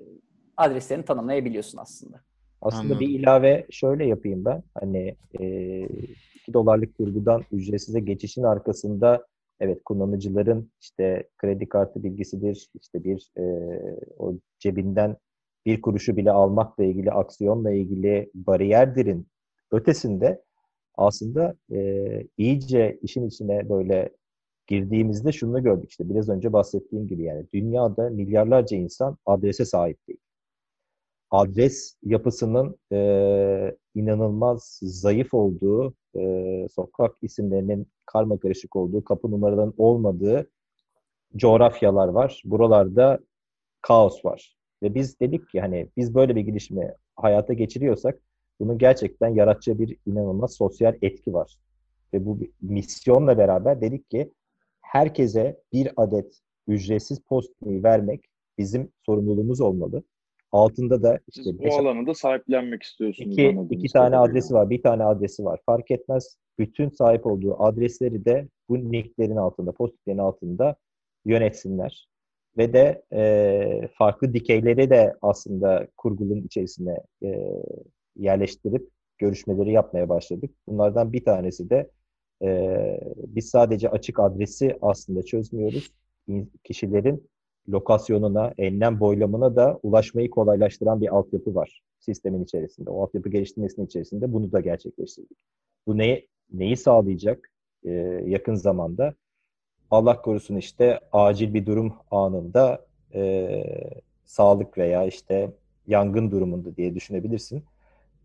[0.57, 2.21] adreslerini tanımlayabiliyorsun aslında.
[2.63, 3.01] Aslında Anladım.
[3.01, 4.63] bir ilave şöyle yapayım ben.
[4.81, 5.45] Hani e,
[6.35, 9.27] 2 dolarlık kurgudan ücretsize geçişin arkasında
[9.61, 13.43] evet kullanıcıların işte kredi kartı bilgisidir, işte bir e,
[14.19, 15.17] o cebinden
[15.67, 19.27] bir kuruşu bile almakla ilgili, aksiyonla ilgili bariyerdirin
[19.73, 20.43] ötesinde
[20.97, 24.11] aslında e, iyice işin içine böyle
[24.67, 30.19] girdiğimizde şunu gördük işte biraz önce bahsettiğim gibi yani dünyada milyarlarca insan adrese sahip değil.
[31.31, 40.51] Adres yapısının e, inanılmaz zayıf olduğu, e, sokak isimlerinin karma karışık olduğu, kapı numaralarının olmadığı
[41.37, 42.43] coğrafyalar var.
[42.45, 43.19] Buralarda
[43.83, 44.57] kaos var.
[44.83, 48.21] Ve biz dedik ki hani biz böyle bir girişimi hayata geçiriyorsak
[48.61, 51.59] bunun gerçekten yaratacağı bir inanılmaz sosyal etki var.
[52.15, 54.33] Ve bu misyonla beraber dedik ki
[54.81, 58.25] herkese bir adet ücretsiz postayı vermek
[58.59, 60.03] bizim sorumluluğumuz olmalı.
[60.55, 63.33] Altında da işte Siz bu alanı da sahiplenmek istiyorsunuz.
[63.33, 64.23] iki, iki tane kadarıyla.
[64.23, 65.61] adresi var, bir tane adresi var.
[65.67, 66.37] Fark etmez.
[66.59, 70.77] Bütün sahip olduğu adresleri de bu nicklerin altında, postitlerin altında
[71.25, 72.09] yönetsinler.
[72.57, 77.41] Ve de e, farklı dikeyleri de aslında kurgulun içerisine e,
[78.17, 78.89] yerleştirip
[79.19, 80.51] görüşmeleri yapmaya başladık.
[80.69, 81.91] Bunlardan bir tanesi de
[82.43, 85.91] e, biz sadece açık adresi aslında çözmüyoruz.
[86.29, 87.29] İn- Kişilerin
[87.69, 92.91] lokasyonuna, enlem boylamına da ulaşmayı kolaylaştıran bir altyapı var sistemin içerisinde.
[92.91, 95.39] O altyapı geliştirmesinin içerisinde bunu da gerçekleştirdik.
[95.87, 97.51] Bu neyi, neyi sağlayacak
[97.85, 97.91] e,
[98.27, 99.15] yakın zamanda?
[99.91, 103.63] Allah korusun işte acil bir durum anında e,
[104.25, 105.53] sağlık veya işte
[105.87, 107.65] yangın durumunda diye düşünebilirsin.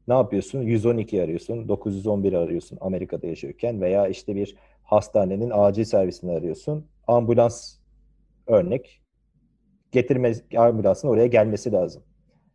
[0.07, 0.61] Ne yapıyorsun?
[0.61, 6.85] 112 arıyorsun, 911 arıyorsun Amerika'da yaşıyorken veya işte bir hastanenin acil servisini arıyorsun.
[7.07, 7.75] Ambulans
[8.47, 9.01] örnek
[9.91, 12.03] getirme ambulansın oraya gelmesi lazım.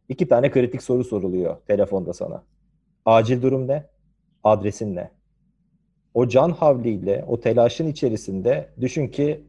[0.09, 2.43] İki tane kritik soru soruluyor telefonda sana.
[3.05, 3.87] Acil durum ne?
[4.45, 5.11] Adresin ne?
[6.15, 9.41] O can havliyle, o telaşın içerisinde düşün ki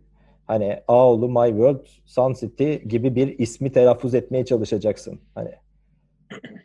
[0.46, 5.20] hani Ağolu, My World, Sun City gibi bir ismi telaffuz etmeye çalışacaksın.
[5.36, 5.50] Hani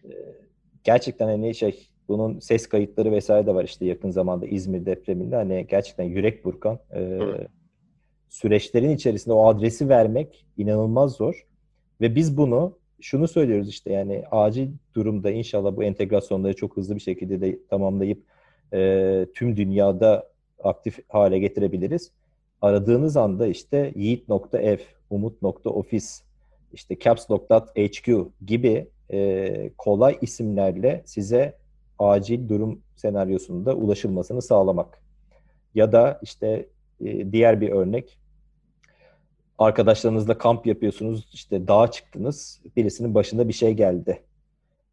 [0.05, 0.15] e,
[0.85, 5.67] gerçekten hani şey bunun ses kayıtları vesaire de var işte yakın zamanda İzmir depreminde hani
[5.71, 7.51] gerçekten yürek burkan e, Evet.
[8.31, 11.47] Süreçlerin içerisinde o adresi vermek inanılmaz zor.
[12.01, 17.01] Ve biz bunu şunu söylüyoruz işte yani acil durumda inşallah bu entegrasyonları çok hızlı bir
[17.01, 18.23] şekilde de tamamlayıp
[18.73, 20.31] e, tüm dünyada
[20.64, 22.11] aktif hale getirebiliriz.
[22.62, 24.79] Aradığınız anda işte yiğit.ev,
[25.11, 26.07] umut.office,
[26.73, 31.57] işte caps.hq gibi e, kolay isimlerle size
[31.99, 35.03] acil durum senaryosunda ulaşılmasını sağlamak.
[35.75, 36.66] Ya da işte
[37.05, 38.19] e, diğer bir örnek
[39.59, 44.23] arkadaşlarınızla kamp yapıyorsunuz, işte dağa çıktınız, birisinin başında bir şey geldi.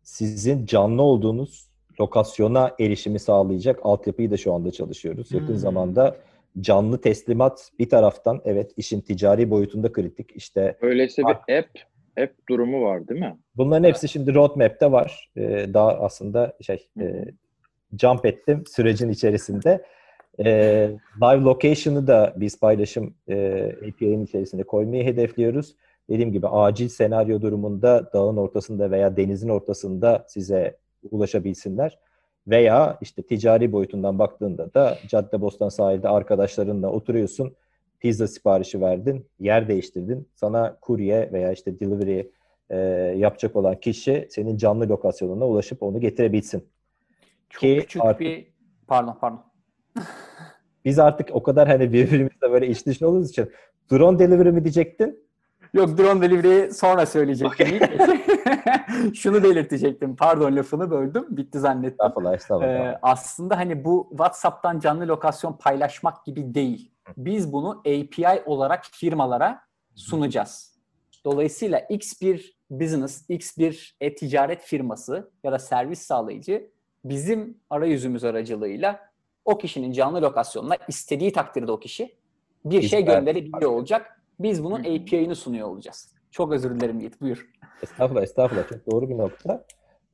[0.03, 1.67] Sizin canlı olduğunuz
[1.99, 5.31] lokasyona erişimi sağlayacak altyapıyı da şu anda çalışıyoruz.
[5.31, 5.57] Yakın Hmm.
[5.57, 6.17] zamanda
[6.61, 10.31] canlı teslimat bir taraftan evet işin ticari boyutunda kritik.
[10.35, 11.69] İşte Öyleyse bir app
[12.21, 13.37] app durumu var değil mi?
[13.57, 15.31] bunların hepsi şimdi roadmap'te var.
[15.37, 17.25] Ee, daha aslında şey e,
[18.01, 19.85] jump ettim sürecin içerisinde.
[20.45, 25.75] Ee, live location'ı da biz paylaşım e, API'nin içerisinde koymayı hedefliyoruz.
[26.09, 30.77] Dediğim gibi acil senaryo durumunda dağın ortasında veya denizin ortasında size
[31.11, 31.99] ulaşabilsinler.
[32.47, 37.55] Veya işte ticari boyutundan baktığında da Caddebostan sahilde arkadaşlarınla oturuyorsun.
[37.99, 40.27] Pizza siparişi verdin, yer değiştirdin.
[40.35, 42.27] Sana kurye veya işte delivery
[42.69, 42.77] e,
[43.17, 46.67] yapacak olan kişi senin canlı lokasyonuna ulaşıp onu getirebilsin.
[47.49, 48.47] Çok Ki küçük artık- bir
[48.87, 49.43] pardon pardon.
[50.85, 53.51] Biz artık o kadar hani birbirimizle böyle iş dışında olduğumuz için
[53.91, 55.27] drone delivery mi diyecektin?
[55.73, 57.67] Yok drone delivery'i sonra söyleyecektim.
[59.13, 60.15] Şunu belirtecektim.
[60.15, 61.25] Pardon lafını böldüm.
[61.29, 61.91] Bitti zannettim.
[61.91, 62.69] Estağfurullah, estağfurullah.
[62.69, 66.91] Ee, aslında hani bu WhatsApp'tan canlı lokasyon paylaşmak gibi değil.
[67.17, 69.61] Biz bunu API olarak firmalara
[69.95, 70.77] sunacağız.
[71.25, 76.69] Dolayısıyla X bir business, X bir e-ticaret firması ya da servis sağlayıcı
[77.05, 78.99] bizim arayüzümüz aracılığıyla
[79.47, 82.15] o kişinin canlı lokasyonuna istediği takdirde o kişi
[82.65, 84.21] bir şey gönderebiliyor olacak.
[84.39, 84.79] Biz bunun.
[84.79, 86.13] API'ını sunuyor olacağız.
[86.31, 87.21] Çok özür dilerim Yiğit.
[87.21, 87.49] Buyur.
[87.83, 88.69] Estağfurullah, estağfurullah.
[88.69, 89.65] Çok doğru bir nokta.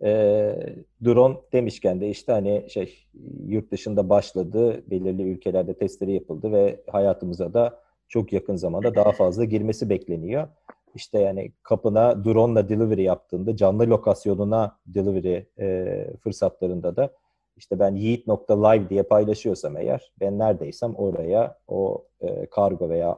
[0.04, 3.08] Ee, drone demişken de işte hani şey
[3.48, 9.46] yurt dışında başladı, belirli ülkelerde testleri yapıldı ve hayatımıza da çok yakın zamanda daha fazla
[9.46, 10.48] girmesi bekleniyor.
[10.96, 17.14] işte yani kapına drone'la delivery yaptığında canlı lokasyonuna delivery e, fırsatlarında da
[17.58, 23.18] işte ben yiğit.live diye paylaşıyorsam eğer ben neredeysem oraya o e, kargo veya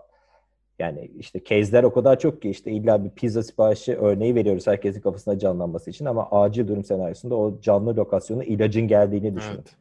[0.80, 5.02] yani işte case'ler o kadar çok ki işte illa bir pizza siparişi örneği veriyoruz herkesin
[5.02, 9.56] kafasında canlanması için ama acil durum senaryosunda o canlı lokasyonu ilacın geldiğini düşünün.
[9.56, 9.76] Evet.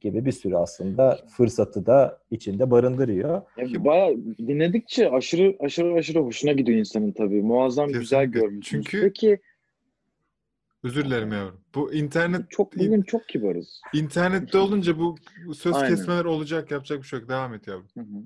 [0.00, 3.42] Gibi bir sürü aslında fırsatı da içinde barındırıyor.
[3.56, 7.42] Ya bayağı dinledikçe aşırı aşırı aşırı hoşuna gidiyor insanın tabii.
[7.42, 8.00] Muazzam Kesinlikle.
[8.00, 8.66] güzel görmüş.
[8.68, 9.38] Çünkü Peki
[10.86, 11.60] Özür dilerim yavrum.
[11.74, 13.80] Bu internet çok bugün çok kibarız.
[13.92, 15.16] İnternette olunca bu
[15.54, 15.88] söz Aynen.
[15.88, 16.70] kesmeler olacak.
[16.70, 17.28] Yapacak bir şey yok.
[17.28, 17.88] Devam et yavrum.
[17.94, 18.22] Hı hı.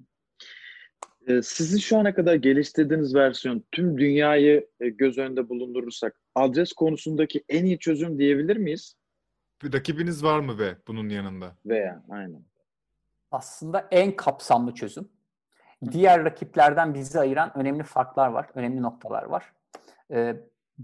[1.26, 7.44] Ee, sizin şu ana kadar geliştirdiğiniz versiyon tüm dünyayı e, göz önünde bulundurursak adres konusundaki
[7.48, 8.96] en iyi çözüm diyebilir miyiz?
[9.62, 11.56] Bir rakibiniz var mı ve bunun yanında?
[11.66, 12.44] Veya aynen.
[13.30, 15.08] Aslında en kapsamlı çözüm.
[15.92, 19.52] Diğer rakiplerden bizi ayıran önemli farklar var, önemli noktalar var.
[20.10, 20.36] Ee,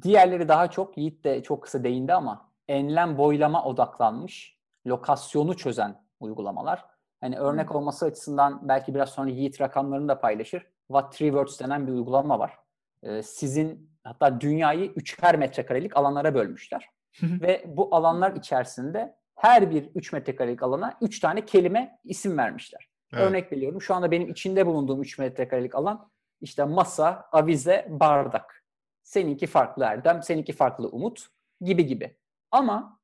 [0.03, 6.85] diğerleri daha çok, Yiğit de çok kısa değindi ama enlem boylama odaklanmış, lokasyonu çözen uygulamalar.
[7.21, 10.67] Hani örnek olması açısından belki biraz sonra Yiğit rakamlarını da paylaşır.
[10.87, 12.59] What Three Words denen bir uygulama var.
[13.03, 16.91] Ee, sizin hatta dünyayı üçer metrekarelik alanlara bölmüşler.
[17.23, 22.89] Ve bu alanlar içerisinde her bir 3 metrekarelik alana 3 tane kelime isim vermişler.
[23.13, 23.25] Evet.
[23.25, 23.83] Örnek veriyorum.
[23.83, 26.09] Şu anda benim içinde bulunduğum 3 metrekarelik alan
[26.41, 28.65] işte masa, avize, bardak.
[29.07, 31.27] Seninki farklı Erdem, seninki farklı Umut
[31.61, 32.17] gibi gibi.
[32.51, 33.01] Ama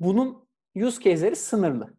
[0.00, 1.94] bunun use case'leri sınırlı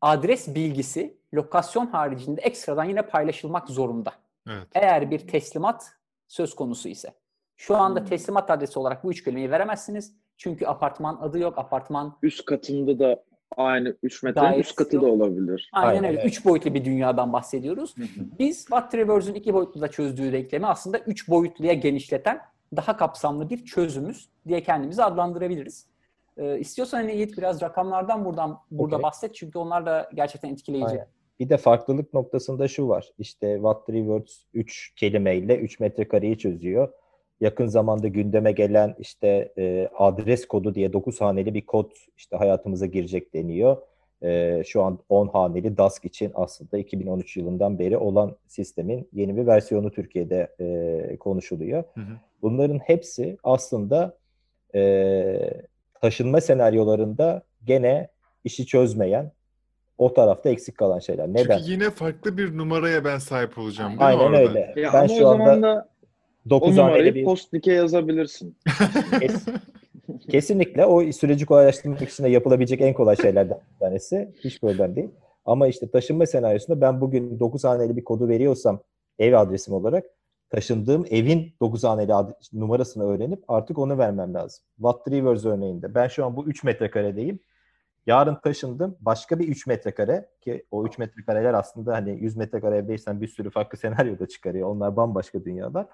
[0.00, 4.12] adres bilgisi lokasyon haricinde ekstradan yine paylaşılmak zorunda.
[4.48, 4.68] Evet.
[4.74, 5.92] Eğer bir teslimat
[6.28, 7.14] söz konusu ise.
[7.56, 8.06] Şu anda hmm.
[8.06, 10.16] teslimat adresi olarak bu üç kelimeyi veremezsiniz.
[10.36, 11.58] Çünkü apartman adı yok.
[11.58, 13.24] Apartman üst katında da
[13.56, 15.04] aynı 3 metrenin üst katı yok.
[15.04, 15.70] da olabilir.
[15.72, 16.24] Aynen, Aynen öyle.
[16.24, 17.94] 3 boyutlu bir dünyadan bahsediyoruz.
[18.38, 23.64] Biz Watt Reverse'ün 2 boyutlu da çözdüğü denklemi aslında 3 boyutluya genişleten daha kapsamlı bir
[23.64, 25.86] çözümümüz diye kendimizi adlandırabiliriz.
[26.36, 29.02] E, istiyorsan hani Yiğit biraz rakamlardan buradan burada okay.
[29.02, 30.86] bahset çünkü onlar da gerçekten etkileyici.
[30.86, 31.06] Aynen.
[31.40, 33.12] Bir de farklılık noktasında şu var.
[33.18, 36.92] İşte Watt Rewords 3 kelimeyle 3 metrekareyi çözüyor.
[37.40, 42.86] Yakın zamanda gündeme gelen işte e, adres kodu diye 9 haneli bir kod işte hayatımıza
[42.86, 43.76] girecek deniyor.
[44.24, 49.46] E, şu an 10 haneli DASK için aslında 2013 yılından beri olan sistemin yeni bir
[49.46, 51.84] versiyonu Türkiye'de e, konuşuluyor.
[51.94, 52.14] Hı hı.
[52.42, 54.16] Bunların hepsi aslında
[54.74, 55.50] e,
[56.00, 58.08] taşınma senaryolarında gene
[58.44, 59.32] işi çözmeyen,
[59.98, 61.28] o tarafta eksik kalan şeyler.
[61.28, 61.58] Neden?
[61.58, 63.92] Çünkü yine farklı bir numaraya ben sahip olacağım.
[63.98, 64.38] Aynen orada?
[64.38, 64.74] öyle.
[64.76, 65.88] Ya ben şu anda da
[66.50, 67.24] 9 o numarayı bir...
[67.24, 68.56] post yazabilirsin.
[69.20, 69.46] Kes,
[70.30, 74.32] kesinlikle o süreci kolaylaştırmak için de yapılabilecek en kolay şeylerden bir tanesi.
[74.44, 75.10] Hiç problem değil.
[75.44, 78.80] Ama işte taşınma senaryosunda ben bugün 9 haneli bir kodu veriyorsam
[79.18, 80.04] ev adresim olarak
[80.50, 82.12] taşındığım evin 9 haneli
[82.52, 84.64] numarasını öğrenip artık onu vermem lazım.
[84.76, 87.38] Watt Rivers örneğinde ben şu an bu 3 metrekaredeyim.
[88.06, 88.96] Yarın taşındım.
[89.00, 93.50] Başka bir 3 metrekare ki o 3 metrekareler aslında hani 100 metrekare evdeysen bir sürü
[93.50, 94.68] farklı senaryo da çıkarıyor.
[94.68, 95.86] Onlar bambaşka dünyalar.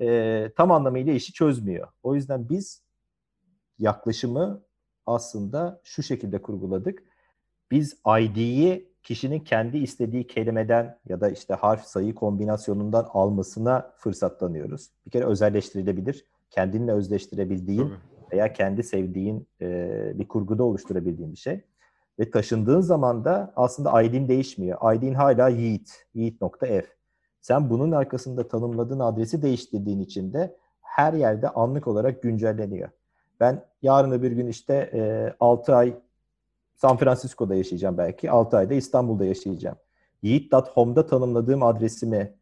[0.00, 1.88] Ee, tam anlamıyla işi çözmüyor.
[2.02, 2.82] O yüzden biz
[3.78, 4.62] yaklaşımı
[5.06, 7.02] aslında şu şekilde kurguladık.
[7.70, 14.90] Biz ID'yi kişinin kendi istediği kelimeden ya da işte harf sayı kombinasyonundan almasına fırsatlanıyoruz.
[15.06, 16.24] Bir kere özelleştirilebilir.
[16.50, 18.32] Kendinle özleştirebildiğin Tabii.
[18.32, 21.64] veya kendi sevdiğin e, bir kurguda oluşturabildiğin bir şey.
[22.18, 24.94] Ve taşındığın zaman da aslında ID'in değişmiyor.
[24.94, 26.86] ID'in hala Yiğit, Yiğit.f.
[27.40, 32.88] Sen bunun arkasında tanımladığın adresi değiştirdiğin için de her yerde anlık olarak güncelleniyor.
[33.40, 35.94] Ben yarın öbür gün işte e, 6 ay
[36.74, 38.30] San Francisco'da yaşayacağım belki.
[38.30, 39.76] 6 ayda İstanbul'da yaşayacağım.
[40.22, 42.34] Yiğit.home'da tanımladığım adresimi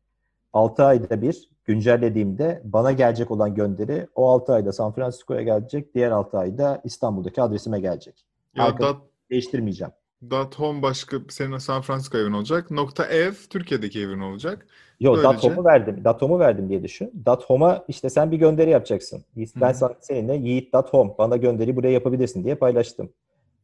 [0.52, 5.94] 6 ayda bir güncellediğimde bana gelecek olan gönderi o 6 ayda San Francisco'ya gelecek.
[5.94, 8.24] Diğer 6 ayda İstanbul'daki adresime gelecek.
[8.54, 8.96] Ya dat,
[9.30, 9.92] değiştirmeyeceğim.
[10.30, 12.70] Dot home başka senin San Francisco evin olacak.
[12.70, 14.66] Nokta ev Türkiye'deki evin olacak.
[15.00, 15.28] Yo Böylece...
[15.28, 16.04] dot home'u verdim.
[16.04, 17.12] Dot home'u verdim diye düşün.
[17.26, 19.24] Dot home'a işte sen bir gönderi yapacaksın.
[19.36, 19.94] Ben Hı-hı.
[20.00, 23.10] seninle yiğit dot home bana gönderi buraya yapabilirsin diye paylaştım.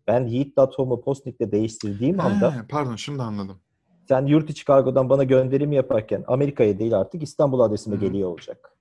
[0.07, 2.66] Ben Yiğit.com'u Postnik'te değiştirdiğim He, anda...
[2.68, 3.59] Pardon şimdi anladım.
[4.09, 8.03] Sen yurt içi kargodan bana gönderim yaparken Amerika'ya değil artık İstanbul adresime hmm.
[8.03, 8.76] geliyor olacak.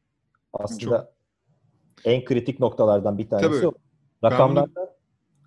[0.53, 2.05] Aslında Çok...
[2.05, 3.67] en kritik noktalardan bir tanesi Tabii.
[3.67, 3.73] o.
[4.23, 4.71] Rakamlardan...
[4.75, 4.87] Bunu...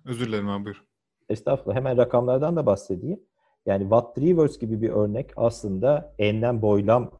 [0.05, 0.83] Özür dilerim abi buyur.
[1.29, 1.75] Estağfurullah.
[1.75, 3.19] Hemen rakamlardan da bahsedeyim.
[3.65, 7.11] Yani Watt Reverse gibi bir örnek aslında enlem boylam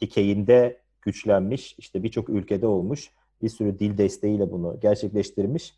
[0.00, 3.10] dikeyinde güçlenmiş, işte birçok ülkede olmuş,
[3.42, 5.74] bir sürü dil desteğiyle bunu gerçekleştirmiş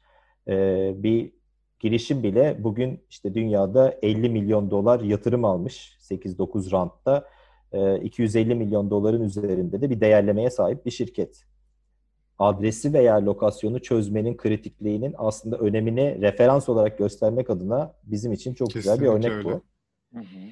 [0.48, 1.32] ee, bir
[1.78, 7.28] girişim bile bugün işte dünyada 50 milyon dolar yatırım almış 8-9 rantta
[8.02, 11.44] 250 milyon doların üzerinde de bir değerlemeye sahip bir şirket.
[12.38, 18.90] Adresi veya lokasyonu çözmenin kritikliğinin aslında önemini referans olarak göstermek adına bizim için çok Kesinlikle
[18.90, 19.48] güzel bir örnek öyle.
[19.48, 19.62] bu.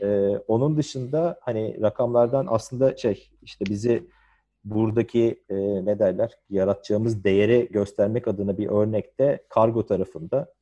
[0.02, 4.08] Ee, onun dışında hani rakamlardan aslında şey işte bizi
[4.64, 10.52] buradaki e, ne derler yaratacağımız değeri göstermek adına bir örnekte kargo tarafında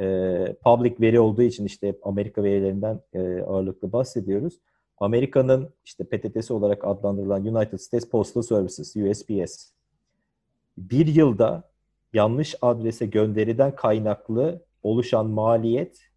[0.00, 0.06] e,
[0.64, 4.60] public veri olduğu için işte Amerika verilerinden e, ağırlıklı bahsediyoruz.
[4.98, 9.70] Amerika'nın işte PTT'si olarak adlandırılan United States Postal Services, USPS,
[10.78, 11.70] bir yılda
[12.12, 16.10] yanlış adrese gönderiden kaynaklı oluşan maliyet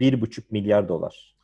[0.00, 1.37] 1,5 milyar dolar.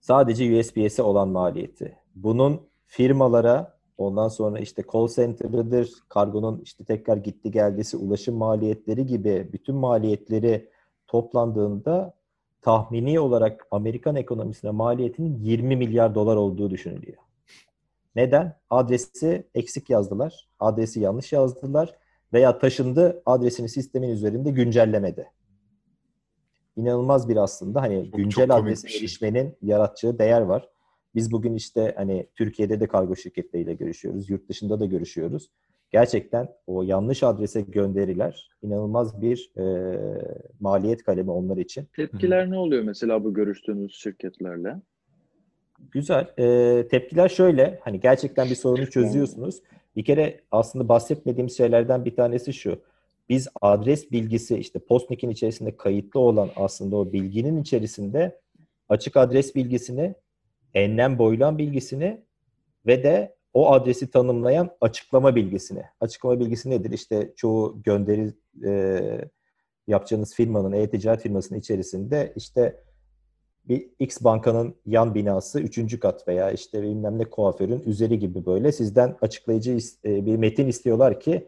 [0.00, 1.98] Sadece USPS'e olan maliyeti.
[2.14, 9.48] Bunun firmalara ondan sonra işte call center'ıdır, kargonun işte tekrar gitti geldisi, ulaşım maliyetleri gibi
[9.52, 10.68] bütün maliyetleri
[11.06, 12.14] toplandığında
[12.62, 17.18] tahmini olarak Amerikan ekonomisine maliyetinin 20 milyar dolar olduğu düşünülüyor.
[18.16, 18.56] Neden?
[18.70, 21.94] Adresi eksik yazdılar, adresi yanlış yazdılar
[22.32, 25.30] veya taşındı, adresini sistemin üzerinde güncellemedi.
[26.76, 29.00] İnanılmaz bir aslında hani çok, güncel çok adrese şey.
[29.00, 30.68] erişmenin yaratacağı değer var.
[31.14, 35.50] Biz bugün işte hani Türkiye'de de kargo şirketleriyle görüşüyoruz, yurt dışında da görüşüyoruz.
[35.90, 39.64] Gerçekten o yanlış adrese gönderiler inanılmaz bir e,
[40.60, 41.88] maliyet kalemi onlar için.
[41.96, 44.76] Tepkiler ne oluyor mesela bu görüştüğünüz şirketlerle?
[45.92, 46.26] Güzel.
[46.38, 49.62] E, tepkiler şöyle, hani gerçekten bir sorunu çözüyorsunuz.
[49.96, 52.78] Bir kere aslında bahsetmediğim şeylerden bir tanesi şu.
[53.28, 58.40] Biz adres bilgisi işte Postnik'in içerisinde kayıtlı olan aslında o bilginin içerisinde
[58.88, 60.14] açık adres bilgisini
[60.74, 62.24] enlem boylam bilgisini
[62.86, 65.82] ve de o adresi tanımlayan açıklama bilgisini.
[66.00, 66.90] Açıklama bilgisi nedir?
[66.90, 68.32] İşte çoğu gönderi
[68.64, 69.00] e,
[69.86, 72.82] yapacağınız firmanın, e-ticaret firmasının içerisinde işte
[73.68, 78.72] bir X bankanın yan binası üçüncü kat veya işte bilmem ne kuaförün üzeri gibi böyle
[78.72, 81.46] sizden açıklayıcı e, bir metin istiyorlar ki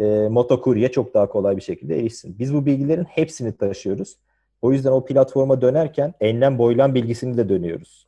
[0.00, 2.36] e, motokurye çok daha kolay bir şekilde erişsin.
[2.38, 4.16] Biz bu bilgilerin hepsini taşıyoruz.
[4.62, 8.06] O yüzden o platforma dönerken enlem boylam bilgisini de dönüyoruz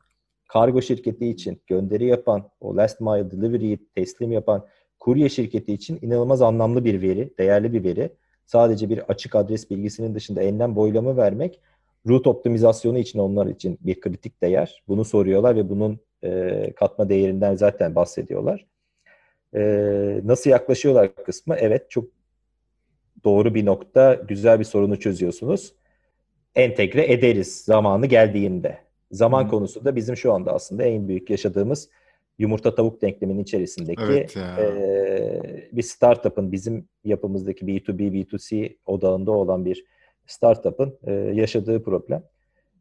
[0.52, 4.66] kargo şirketi için gönderi yapan, o last mile delivery'yi teslim yapan
[5.00, 8.12] kurye şirketi için inanılmaz anlamlı bir veri, değerli bir veri.
[8.46, 11.60] Sadece bir açık adres bilgisinin dışında enlem boylamı vermek
[12.08, 14.82] root optimizasyonu için onlar için bir kritik değer.
[14.88, 18.66] Bunu soruyorlar ve bunun e, katma değerinden zaten bahsediyorlar.
[19.54, 19.60] E,
[20.24, 21.56] nasıl yaklaşıyorlar kısmı?
[21.58, 22.04] Evet çok
[23.24, 24.14] doğru bir nokta.
[24.14, 25.74] Güzel bir sorunu çözüyorsunuz.
[26.54, 28.78] Entegre ederiz zamanı geldiğinde.
[29.10, 29.50] Zaman hmm.
[29.50, 31.88] konusu da bizim şu anda aslında en büyük yaşadığımız
[32.38, 39.84] yumurta tavuk denkleminin içerisindeki evet e, bir startup'ın bizim yapımızdaki B2B, B2C odağında olan bir
[40.26, 42.22] startup'ın e, yaşadığı problem.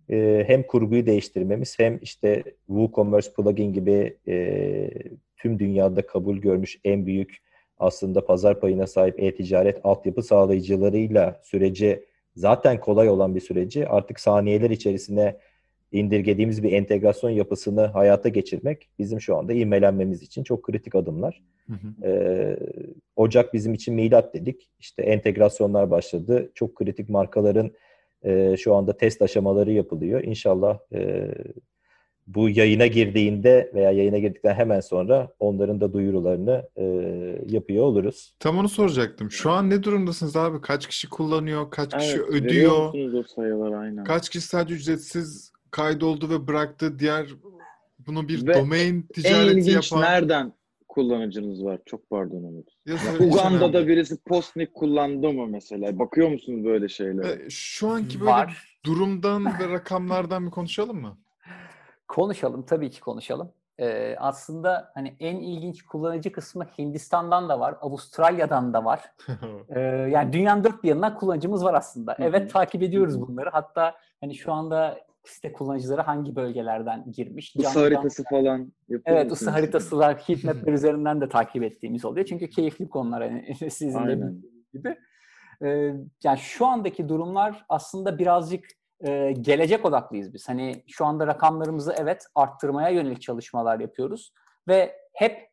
[0.09, 4.89] E, hem kurguyu değiştirmemiz hem işte WooCommerce plugin gibi e,
[5.41, 7.37] tüm dünyada kabul görmüş en büyük
[7.77, 14.69] aslında pazar payına sahip e-ticaret altyapı sağlayıcılarıyla süreci zaten kolay olan bir süreci artık saniyeler
[14.69, 15.39] içerisinde
[15.91, 21.43] indirgediğimiz bir entegrasyon yapısını hayata geçirmek bizim şu anda ivmelenmemiz için çok kritik adımlar.
[21.67, 22.07] Hı hı.
[22.07, 22.57] Ee,
[23.15, 24.69] Ocak bizim için milat dedik.
[24.79, 26.51] İşte entegrasyonlar başladı.
[26.55, 27.71] Çok kritik markaların
[28.23, 30.23] e, şu anda test aşamaları yapılıyor.
[30.23, 31.31] İnşallah e,
[32.27, 36.83] bu yayına girdiğinde veya yayına girdikten hemen sonra onların da duyurularını e,
[37.49, 38.35] yapıyor oluruz.
[38.39, 39.31] Tam onu soracaktım.
[39.31, 40.61] Şu an ne durumdasınız abi?
[40.61, 41.71] Kaç kişi kullanıyor?
[41.71, 43.25] Kaç kişi evet, ödüyor?
[43.35, 44.03] sayılar aynen.
[44.03, 46.99] Kaç kişi sadece ücretsiz kaydoldu ve bıraktı.
[46.99, 47.27] Diğer
[48.07, 50.01] bunu bir ve domain ticareti en ilginç yapan...
[50.01, 50.53] nereden
[50.87, 51.79] kullanıcınız var?
[51.85, 52.67] Çok pardon Umut.
[53.19, 55.99] Uganda'da birisi Postnik kullandı mı mesela?
[55.99, 57.49] Bakıyor musunuz böyle şeylere?
[57.49, 58.77] Şu anki böyle var.
[58.85, 61.17] durumdan ve rakamlardan bir konuşalım mı?
[62.11, 62.63] Konuşalım.
[62.65, 63.51] Tabii ki konuşalım.
[63.79, 69.01] Ee, aslında hani en ilginç kullanıcı kısmı Hindistan'dan da var, Avustralya'dan da var.
[69.69, 72.15] ee, yani dünyanın dört bir yanından kullanıcımız var aslında.
[72.19, 73.49] Evet takip ediyoruz bunları.
[73.49, 77.55] Hatta hani şu anda site kullanıcıları hangi bölgelerden girmiş.
[77.55, 78.71] Isı haritası falan
[79.05, 82.25] Evet ısı haritası heatmapler üzerinden de takip ettiğimiz oluyor.
[82.25, 84.21] Çünkü keyifli konular yani sizin Aynen.
[84.21, 84.97] de gibi.
[85.63, 85.93] Ee,
[86.23, 90.49] yani şu andaki durumlar aslında birazcık e, gelecek odaklıyız biz.
[90.49, 94.33] Hani şu anda rakamlarımızı evet arttırmaya yönelik çalışmalar yapıyoruz
[94.67, 95.51] ve hep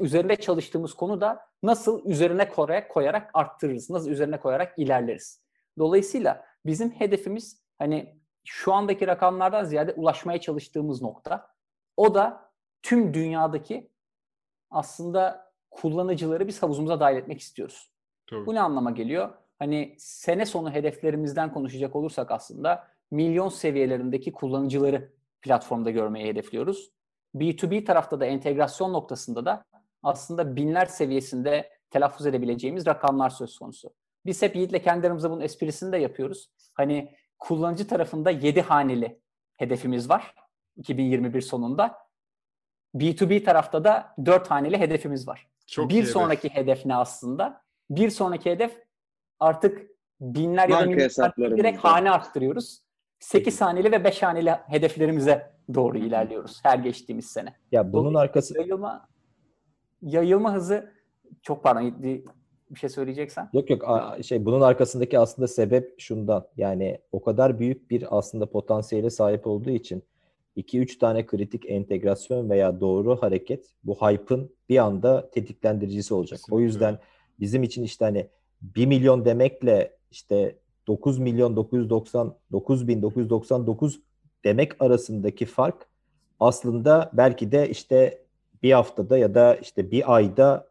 [0.00, 5.42] üzerinde çalıştığımız konu da nasıl üzerine koyarak, koyarak arttırırız, nasıl üzerine koyarak ilerleriz.
[5.78, 11.48] Dolayısıyla bizim hedefimiz hani şu andaki rakamlardan ziyade ulaşmaya çalıştığımız nokta.
[11.96, 12.50] O da
[12.82, 13.90] tüm dünyadaki
[14.70, 17.90] aslında kullanıcıları biz havuzumuza dahil etmek istiyoruz.
[18.30, 18.46] Tabii.
[18.46, 19.32] Bu ne anlama geliyor?
[19.58, 26.90] Hani sene sonu hedeflerimizden konuşacak olursak aslında milyon seviyelerindeki kullanıcıları platformda görmeyi hedefliyoruz.
[27.34, 29.64] B2B tarafta da entegrasyon noktasında da
[30.02, 33.90] aslında binler seviyesinde telaffuz edebileceğimiz rakamlar söz konusu.
[34.26, 36.50] Biz hep Yiğit'le kendi aramızda bunun esprisini de yapıyoruz.
[36.74, 39.20] Hani kullanıcı tarafında 7 haneli
[39.56, 40.34] hedefimiz var
[40.76, 41.98] 2021 sonunda.
[42.94, 45.48] B2B tarafta da 4 haneli hedefimiz var.
[45.66, 46.56] Çok bir sonraki hedef.
[46.56, 47.62] hedef ne aslında?
[47.90, 48.85] Bir sonraki hedef
[49.40, 52.80] artık binler ya da milyonlar direkt hane arttırıyoruz.
[53.20, 57.54] 8 haneli ve 5 haneli hedeflerimize doğru ilerliyoruz her geçtiğimiz sene.
[57.72, 59.08] Ya bunun arkası yayılma
[60.02, 60.92] yayılma hızı
[61.42, 62.02] çok pardon
[62.70, 63.48] bir şey söyleyeceksen.
[63.52, 63.84] Yok yok
[64.22, 66.46] şey bunun arkasındaki aslında sebep şundan.
[66.56, 70.02] Yani o kadar büyük bir aslında potansiyele sahip olduğu için
[70.56, 76.38] 2-3 tane kritik entegrasyon veya doğru hareket bu hype'ın bir anda tetiklendiricisi olacak.
[76.38, 76.56] Kesinlikle.
[76.56, 76.98] O yüzden
[77.40, 78.28] bizim için işte hani
[78.62, 82.34] 1 milyon demekle işte 9 milyon 990
[82.88, 84.00] bin 999
[84.44, 85.86] demek arasındaki fark
[86.40, 88.22] aslında belki de işte
[88.62, 90.68] bir haftada ya da işte bir ayda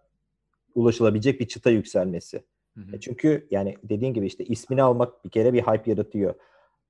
[0.75, 2.43] ulaşılabilecek bir çıta yükselmesi.
[2.77, 2.95] Hı hı.
[2.95, 6.33] E çünkü yani dediğin gibi işte ismini almak bir kere bir hype yaratıyor.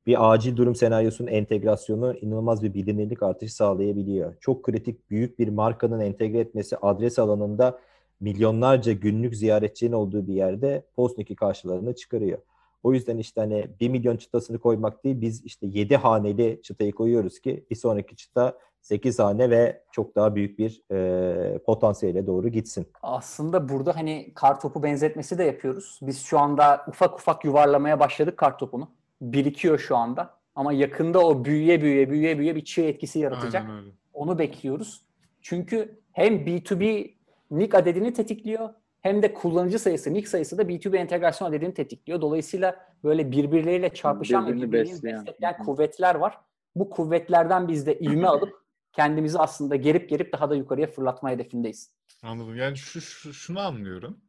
[0.05, 4.35] Bir acil durum senaryosunun entegrasyonu inanılmaz bir bilinirlik artışı sağlayabiliyor.
[4.39, 7.79] Çok kritik büyük bir markanın entegre etmesi adres alanında
[8.19, 12.39] milyonlarca günlük ziyaretçinin olduğu bir yerde Postnik'i karşılarına çıkarıyor.
[12.83, 17.39] O yüzden işte hani 1 milyon çıtasını koymak değil biz işte 7 haneli çıtayı koyuyoruz
[17.39, 22.87] ki bir sonraki çıta 8 hane ve çok daha büyük bir e, potansiyele doğru gitsin.
[23.01, 25.99] Aslında burada hani kar topu benzetmesi de yapıyoruz.
[26.01, 28.89] Biz şu anda ufak ufak yuvarlamaya başladık kar topunu.
[29.21, 30.33] Birikiyor şu anda.
[30.55, 33.65] Ama yakında o büyüye büyüye büyüye büyüye bir çığ etkisi yaratacak.
[34.13, 35.05] Onu bekliyoruz.
[35.41, 37.14] Çünkü hem B2B
[37.51, 38.69] NIC adedini tetikliyor
[39.01, 42.21] hem de kullanıcı sayısı, NIC sayısı da B2B entegrasyon adedini tetikliyor.
[42.21, 46.39] Dolayısıyla böyle birbirleriyle çarpışan ve birbirlerini besleyen kuvvetler var.
[46.75, 51.91] Bu kuvvetlerden biz de ivme alıp kendimizi aslında gerip gerip daha da yukarıya fırlatma hedefindeyiz.
[52.23, 52.55] Anladım.
[52.55, 54.21] Yani şu, şu şunu anlıyorum.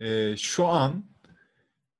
[0.00, 1.04] Ee, şu an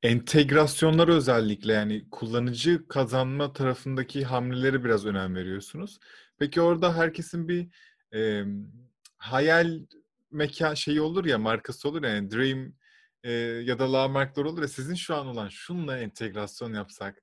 [0.03, 5.98] entegrasyonlar özellikle yani kullanıcı kazanma tarafındaki hamleleri biraz önem veriyorsunuz.
[6.38, 7.68] Peki orada herkesin bir
[8.14, 8.44] e,
[9.16, 9.80] hayal
[10.33, 12.72] mekan şeyi olur ya markası olur yani Dream
[13.24, 13.33] e,
[13.64, 17.22] ya da La marklar olur ya sizin şu an olan şunla entegrasyon yapsak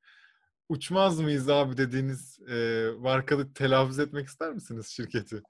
[0.70, 5.41] uçmaz mıyız abi dediğiniz e, markalı telaffuz etmek ister misiniz şirketi?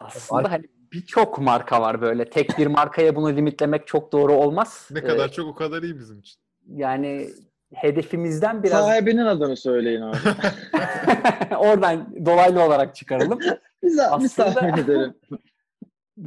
[0.00, 2.30] Aslında hani birçok marka var böyle.
[2.30, 4.88] Tek bir markaya bunu limitlemek çok doğru olmaz.
[4.90, 6.40] Ne kadar ee, çok o kadar iyi bizim için.
[6.66, 7.28] Yani
[7.74, 8.86] hedefimizden biraz...
[8.86, 10.16] Sahibinin adını söyleyin abi.
[11.56, 13.38] Oradan dolaylı olarak çıkaralım.
[13.82, 15.14] biz, Aslında, tahmin edelim.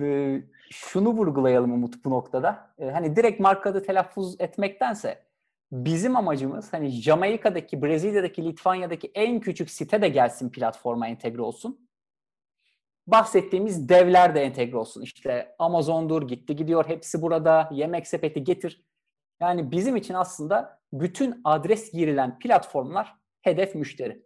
[0.01, 2.73] e, şunu vurgulayalım Umut bu noktada.
[2.79, 5.23] E, hani direkt markada telaffuz etmektense
[5.71, 11.89] bizim amacımız hani Jamaika'daki, Brezilya'daki, Litvanya'daki en küçük site de gelsin platforma entegre olsun.
[13.07, 15.01] Bahsettiğimiz devler de entegre olsun.
[15.01, 18.85] İşte Amazon'dur, gitti gidiyor, hepsi burada, yemek sepeti getir.
[19.39, 24.25] Yani bizim için aslında bütün adres girilen platformlar hedef müşteri.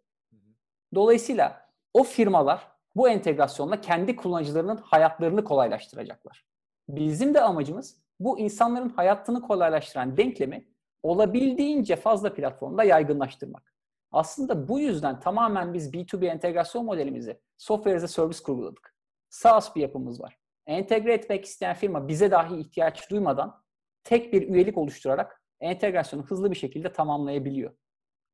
[0.95, 6.45] Dolayısıyla o firmalar bu entegrasyonla kendi kullanıcılarının hayatlarını kolaylaştıracaklar.
[6.89, 10.67] Bizim de amacımız bu insanların hayatını kolaylaştıran denklemi
[11.03, 13.73] olabildiğince fazla platformda yaygınlaştırmak.
[14.11, 18.95] Aslında bu yüzden tamamen biz B2B entegrasyon modelimizi software as a service kurguladık.
[19.29, 20.37] SaaS bir yapımız var.
[20.67, 23.63] Entegre etmek isteyen firma bize dahi ihtiyaç duymadan
[24.03, 27.71] tek bir üyelik oluşturarak entegrasyonu hızlı bir şekilde tamamlayabiliyor.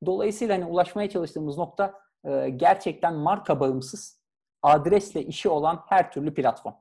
[0.05, 1.93] Dolayısıyla hani ulaşmaya çalıştığımız nokta
[2.55, 4.18] gerçekten marka bağımsız,
[4.61, 6.73] adresle işi olan her türlü platform.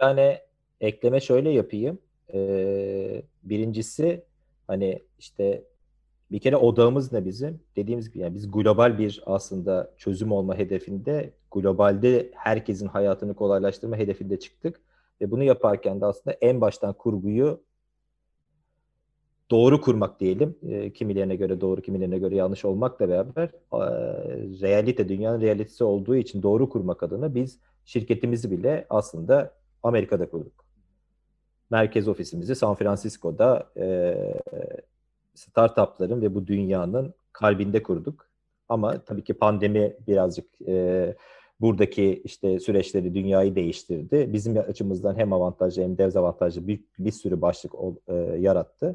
[0.00, 0.38] Yani
[0.80, 1.98] ekleme şöyle yapayım.
[2.34, 4.24] Ee, birincisi
[4.66, 5.64] hani işte
[6.30, 7.60] bir kere odağımız ne bizim?
[7.76, 14.38] Dediğimiz gibi yani biz global bir aslında çözüm olma hedefinde globalde herkesin hayatını kolaylaştırma hedefinde
[14.38, 14.80] çıktık.
[15.20, 17.62] Ve bunu yaparken de aslında en baştan kurguyu
[19.50, 20.56] doğru kurmak diyelim.
[20.68, 23.80] E, kimilerine göre doğru, kimilerine göre yanlış olmakla beraber e,
[24.60, 30.68] realite, dünyanın realitesi olduğu için doğru kurmak adına biz şirketimizi bile aslında Amerika'da kurduk
[31.70, 34.16] merkez ofisimizi San Francisco'da e,
[35.34, 38.28] startupların ve bu dünyanın kalbinde kurduk.
[38.68, 41.14] Ama tabii ki pandemi birazcık e,
[41.60, 44.32] buradaki işte süreçleri dünyayı değiştirdi.
[44.32, 47.72] Bizim açımızdan hem avantajlı hem dezavantajlı bir, bir sürü başlık
[48.08, 48.92] e, yarattı.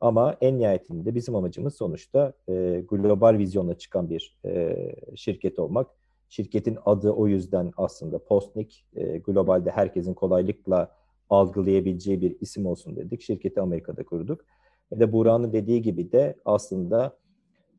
[0.00, 4.76] Ama en nihayetinde bizim amacımız sonuçta e, global vizyonla çıkan bir e,
[5.16, 5.86] şirket olmak.
[6.28, 8.86] Şirketin adı o yüzden aslında Postnik.
[8.96, 10.96] E, globalde herkesin kolaylıkla
[11.30, 13.22] algılayabileceği bir isim olsun dedik.
[13.22, 14.44] Şirketi Amerika'da kurduk.
[14.92, 17.16] Ve de Burak'ın dediği gibi de aslında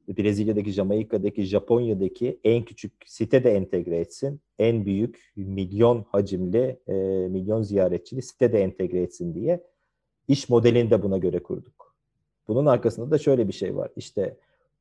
[0.07, 4.41] Brezilya'daki, Jamaika'daki, Japonya'daki en küçük site de entegre etsin.
[4.59, 6.93] En büyük milyon hacimli, e,
[7.27, 9.63] milyon ziyaretçili site de entegre etsin diye
[10.27, 11.78] iş modelini de buna göre kurduk.
[12.49, 13.91] Bunun arkasında da şöyle bir şey var.
[13.95, 14.37] İşte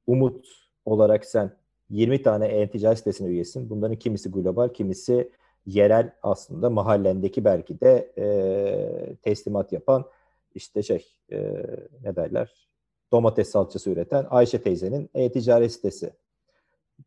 [0.06, 0.46] Umut
[0.84, 1.52] olarak sen
[1.90, 3.70] 20 tane e-ticaret sitesine üyesin.
[3.70, 5.32] Bunların kimisi global, kimisi
[5.66, 10.04] yerel aslında mahallendeki belki de e, teslimat yapan
[10.54, 11.66] işte şey e,
[12.02, 12.68] ne derler
[13.12, 16.12] domates salçası üreten Ayşe teyzenin e-ticaret sitesi.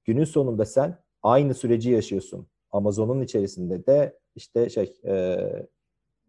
[0.05, 2.47] Günün sonunda sen aynı süreci yaşıyorsun.
[2.71, 5.37] Amazon'un içerisinde de işte şey e,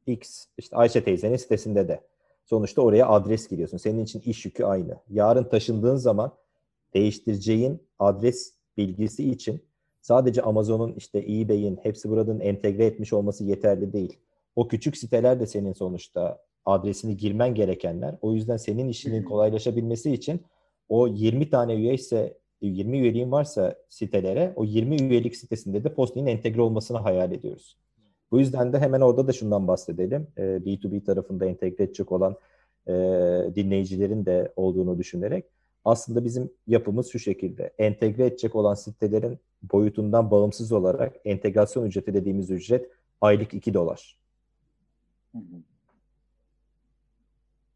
[0.06, 2.11] X işte Ayşe teyzenin sitesinde de.
[2.44, 3.76] Sonuçta oraya adres giriyorsun.
[3.76, 4.96] Senin için iş yükü aynı.
[5.08, 6.32] Yarın taşındığın zaman
[6.94, 9.62] değiştireceğin adres bilgisi için
[10.00, 14.18] sadece Amazon'un işte eBay'in hepsi buradan entegre etmiş olması yeterli değil.
[14.56, 18.14] O küçük siteler de senin sonuçta adresini girmen gerekenler.
[18.22, 20.40] O yüzden senin işinin kolaylaşabilmesi için
[20.88, 26.36] o 20 tane üye ise 20 üyeliğin varsa sitelere o 20 üyelik sitesinde de Postlink'in
[26.36, 27.76] entegre olmasını hayal ediyoruz.
[28.32, 30.26] Bu yüzden de hemen orada da şundan bahsedelim.
[30.36, 32.36] B2B tarafında entegre edecek olan
[33.54, 35.44] dinleyicilerin de olduğunu düşünerek
[35.84, 37.72] aslında bizim yapımız şu şekilde.
[37.78, 44.18] Entegre edecek olan sitelerin boyutundan bağımsız olarak entegrasyon ücreti dediğimiz ücret aylık 2 dolar.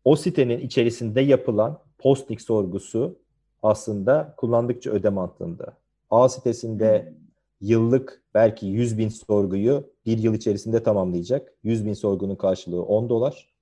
[0.04, 3.18] O sitenin içerisinde yapılan postnik sorgusu
[3.62, 5.76] aslında kullandıkça ödeme mantığında.
[6.10, 7.14] A sitesinde
[7.60, 11.52] yıllık belki 100 bin sorguyu bir yıl içerisinde tamamlayacak.
[11.62, 13.54] 100 bin sorgunun karşılığı 10 dolar.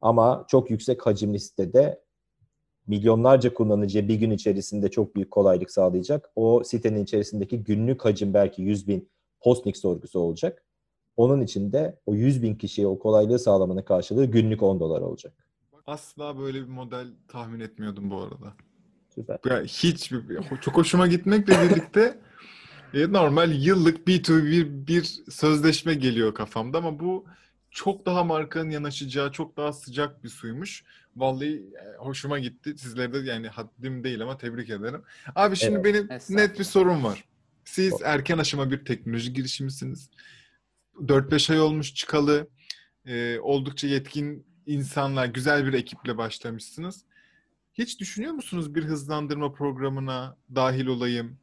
[0.00, 2.04] Ama çok yüksek hacimli sitede
[2.86, 6.30] milyonlarca kullanıcıya bir gün içerisinde çok büyük kolaylık sağlayacak.
[6.36, 9.08] O sitenin içerisindeki günlük hacim belki 100 bin
[9.40, 10.64] postnik sorgusu olacak.
[11.16, 15.32] Onun için de o 100 bin kişiye o kolaylığı sağlamanın karşılığı günlük 10 dolar olacak.
[15.86, 18.54] Asla böyle bir model tahmin etmiyordum bu arada.
[19.14, 19.38] Süper.
[19.46, 20.12] Ya hiç
[20.60, 22.18] çok hoşuma gitmekle birlikte
[22.94, 27.26] normal yıllık B2B bir, bir sözleşme geliyor kafamda ama bu
[27.70, 30.84] çok daha markanın yanaşacağı, çok daha sıcak bir suymuş.
[31.16, 32.78] Vallahi e, hoşuma gitti.
[32.78, 35.02] Sizlere de yani haddim değil ama tebrik ederim.
[35.34, 35.84] Abi şimdi Evet.
[35.84, 37.24] benim net bir sorum var.
[37.64, 40.10] Siz erken aşama bir teknoloji girişimisiniz.
[41.00, 42.48] 4-5 ay olmuş çıkalı.
[43.06, 47.04] Ee, oldukça yetkin insanlar, güzel bir ekiple başlamışsınız.
[47.74, 51.38] Hiç düşünüyor musunuz bir hızlandırma programına dahil olayım?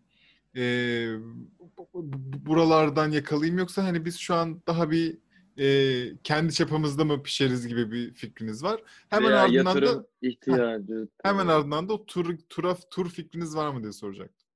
[1.94, 2.12] Bu-
[2.46, 5.18] buralardan yakalayayım yoksa hani biz şu an daha bir
[5.58, 8.82] e, kendi çapımızda mı pişeriz gibi bir fikriniz var.
[9.10, 11.08] Hemen Veya ardından da ihtiyacı.
[11.24, 14.48] hemen ardından da o tur tura, tur fikriniz var mı diye soracaktım.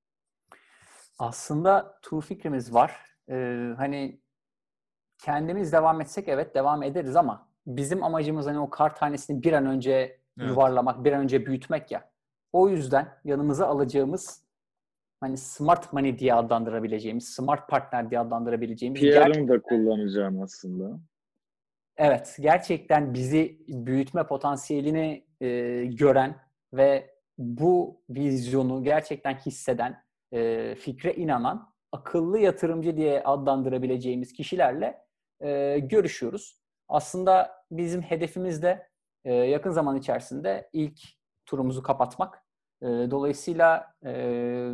[1.20, 2.96] Aslında tur fikrimiz var.
[3.30, 4.20] Ee, hani
[5.18, 9.66] kendimiz devam etsek evet devam ederiz ama bizim amacımız hani o kar tanesini bir an
[9.66, 10.50] önce Evet.
[10.50, 12.12] yuvarlamak, bir an önce büyütmek ya.
[12.54, 14.45] O yüzden yanımıza alacağımız
[15.20, 21.00] hani smart money diye adlandırabileceğimiz, smart partner diye adlandırabileceğimiz PR'ını da kullanacağım aslında.
[21.98, 26.36] Evet, gerçekten bizi büyütme potansiyelini e, gören
[26.74, 35.02] ve bu vizyonu gerçekten hisseden, e, fikre inanan, akıllı yatırımcı diye adlandırabileceğimiz kişilerle
[35.40, 36.60] e, görüşüyoruz.
[36.88, 38.88] Aslında bizim hedefimiz de
[39.26, 41.00] e, yakın zaman içerisinde ilk
[41.46, 42.44] turumuzu kapatmak.
[42.82, 44.72] E, dolayısıyla e,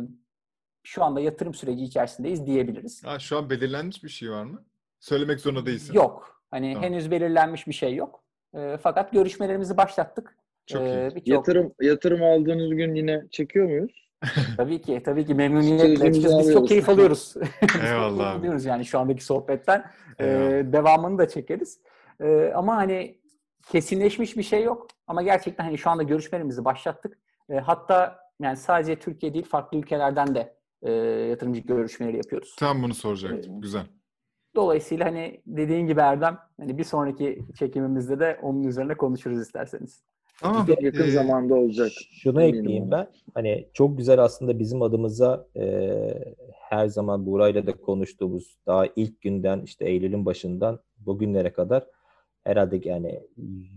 [0.82, 3.04] şu anda yatırım süreci içerisindeyiz diyebiliriz.
[3.04, 4.64] Ha, şu an belirlenmiş bir şey var mı?
[5.00, 5.94] Söylemek zorunda değilsin.
[5.94, 6.42] Yok.
[6.50, 6.88] Hani Tamam.
[6.88, 8.22] henüz belirlenmiş bir şey yok.
[8.54, 10.36] E, fakat görüşmelerimizi başlattık.
[10.66, 11.14] Çok E, iyi.
[11.14, 14.08] birçok- Yatırım yatırım aldığınız gün yine çekiyor muyuz?
[14.56, 16.08] Tabii ki, tabii ki memnuniyetle.
[16.10, 17.34] Biz, biz çok keyif alıyoruz.
[17.34, 19.84] Çok Eyvallah alıyoruz yani şu andaki sohbetten.
[20.18, 20.72] E, Eyvallah.
[20.72, 21.80] devamını da çekeriz.
[22.20, 23.18] E, ama hani
[23.68, 24.86] kesinleşmiş bir şey yok.
[25.06, 27.18] Ama gerçekten hani şu anda görüşmelerimizi başlattık.
[27.50, 30.90] E, hatta yani sadece Türkiye değil farklı ülkelerden de e,
[31.30, 32.56] yatırımcı görüşmeleri yapıyoruz.
[32.58, 33.52] Tam bunu soracaktım.
[33.52, 33.62] Evet.
[33.62, 33.86] Güzel.
[34.54, 40.02] Dolayısıyla hani dediğin gibi Erdem, hani bir sonraki çekimimizde de onun üzerine konuşuruz isterseniz.
[40.40, 40.66] Tamam.
[40.80, 41.90] Yakın Ee, zamanda olacak.
[42.22, 43.08] Şunu Eminim ekleyeyim ben.
[43.34, 45.92] Hani çok güzel aslında bizim adımıza e,
[46.52, 51.86] her zaman Buğra'yla da konuştuğumuz daha ilk günden işte Eylül'ün başından bugünlere kadar
[52.44, 53.20] herhalde yani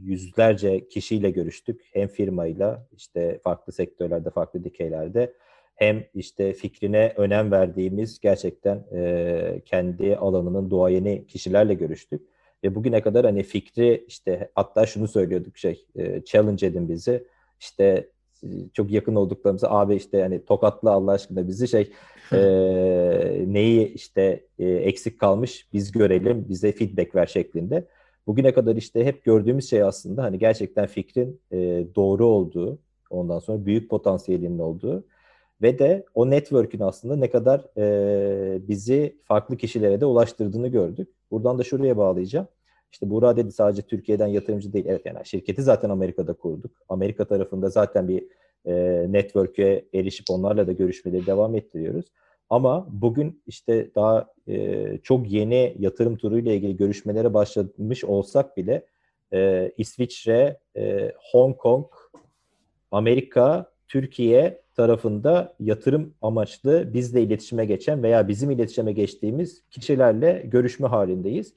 [0.02, 1.82] yüzlerce kişiyle görüştük.
[1.94, 5.34] Hem firmayla işte farklı sektörlerde, farklı dikeylerde
[5.76, 12.22] hem işte fikrine önem verdiğimiz gerçekten e, kendi alanının duayeni kişilerle görüştük.
[12.64, 17.28] Ve bugüne kadar hani fikri işte hatta şunu söylüyorduk şey e, challenge edin bizi
[17.60, 18.10] işte
[18.44, 21.92] e, çok yakın olduklarımızı abi işte yani tokatla Allah aşkına bizi şey
[22.32, 22.38] e,
[23.48, 27.88] neyi işte e, eksik kalmış biz görelim bize feedback ver şeklinde.
[28.28, 31.58] Bugüne kadar işte hep gördüğümüz şey aslında hani gerçekten fikrin e,
[31.96, 35.04] doğru olduğu ondan sonra büyük potansiyelinin olduğu
[35.62, 41.10] ve de o network'ün aslında ne kadar e, bizi farklı kişilere de ulaştırdığını gördük.
[41.32, 42.48] Buradan da şuraya bağlayacağım.
[42.92, 44.86] İşte Buğra dedi sadece Türkiye'den yatırımcı değil.
[44.88, 46.72] Evet yani şirketi zaten Amerika'da kurduk.
[46.90, 48.24] Amerika tarafında zaten bir
[48.66, 48.74] e,
[49.10, 52.06] network'e erişip onlarla da görüşmeleri devam ettiriyoruz.
[52.50, 58.86] Ama bugün işte daha e, çok yeni yatırım turuyla ilgili görüşmelere başlamış olsak bile
[59.34, 61.86] e, İsviçre, e, Hong Kong,
[62.92, 71.54] Amerika, Türkiye tarafında yatırım amaçlı bizle iletişime geçen veya bizim iletişime geçtiğimiz kişilerle görüşme halindeyiz.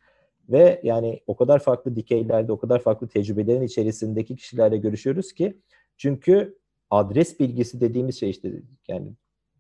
[0.49, 5.59] Ve yani o kadar farklı dikeylerde, o kadar farklı tecrübelerin içerisindeki kişilerle görüşüyoruz ki
[5.97, 6.59] çünkü
[6.91, 8.53] adres bilgisi dediğimiz şey işte
[8.89, 9.12] yani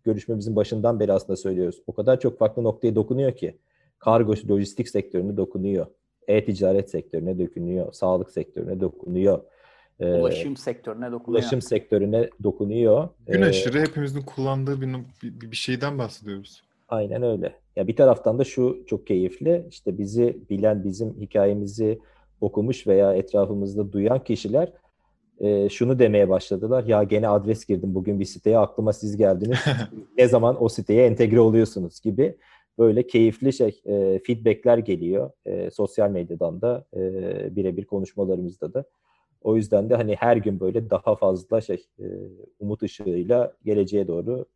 [0.04, 1.82] görüşmemizin başından beri aslında söylüyoruz.
[1.86, 3.58] O kadar çok farklı noktaya dokunuyor ki
[3.98, 5.86] kargo lojistik sektörüne dokunuyor.
[6.28, 7.92] E-ticaret sektörüne dokunuyor.
[7.92, 9.40] Sağlık sektörüne dokunuyor.
[10.00, 11.42] Ulaşım ee, sektörüne dokunuyor.
[11.42, 13.08] Ulaşım sektörüne dokunuyor.
[13.26, 14.88] Gün aşırı ee, hepimizin kullandığı bir,
[15.22, 16.62] bir, bir şeyden bahsediyoruz.
[16.88, 17.54] Aynen öyle.
[17.76, 19.66] Ya bir taraftan da şu çok keyifli.
[19.70, 21.98] İşte bizi bilen, bizim hikayemizi
[22.40, 24.72] okumuş veya etrafımızda duyan kişiler
[25.40, 26.84] e, şunu demeye başladılar.
[26.84, 29.58] Ya gene adres girdim bugün bir siteye aklıma siz geldiniz.
[30.18, 32.36] ne zaman o siteye entegre oluyorsunuz gibi
[32.78, 35.30] böyle keyifli şey e, feedbackler geliyor.
[35.46, 37.00] E, sosyal medyadan da e,
[37.56, 38.84] birebir konuşmalarımızda da.
[39.42, 42.04] O yüzden de hani her gün böyle daha fazla şey e,
[42.60, 44.46] umut ışığıyla geleceğe doğru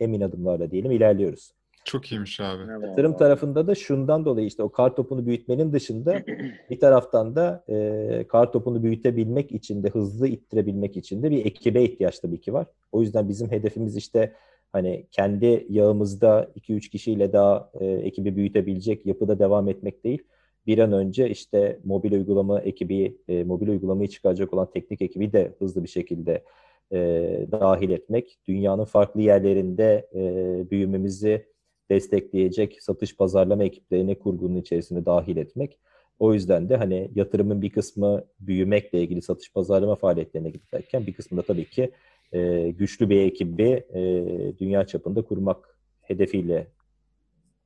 [0.00, 1.52] emin adımlarla diyelim ilerliyoruz.
[1.84, 2.86] Çok iyiymiş abi.
[2.86, 6.22] Yatırım tarafında da şundan dolayı işte o kar topunu büyütmenin dışında
[6.70, 11.82] bir taraftan da e, kar topunu büyütebilmek için de hızlı ittirebilmek için de bir ekibe
[11.82, 12.66] ihtiyaç tabii ki var.
[12.92, 14.34] O yüzden bizim hedefimiz işte
[14.72, 20.22] hani kendi yağımızda 2-3 kişiyle daha e, ekibi büyütebilecek yapıda devam etmek değil.
[20.66, 25.54] Bir an önce işte mobil uygulama ekibi, e, mobil uygulamayı çıkaracak olan teknik ekibi de
[25.58, 26.44] hızlı bir şekilde
[26.92, 26.98] e,
[27.52, 28.38] dahil etmek.
[28.48, 30.20] Dünyanın farklı yerlerinde e,
[30.70, 31.46] büyümemizi
[31.90, 35.78] destekleyecek satış pazarlama ekiplerini kurgunun içerisine dahil etmek.
[36.18, 41.38] O yüzden de hani yatırımın bir kısmı büyümekle ilgili satış pazarlama faaliyetlerine giderken bir kısmı
[41.38, 41.90] da tabii ki
[42.32, 44.02] e, güçlü bir ekibi e,
[44.58, 46.66] dünya çapında kurmak hedefiyle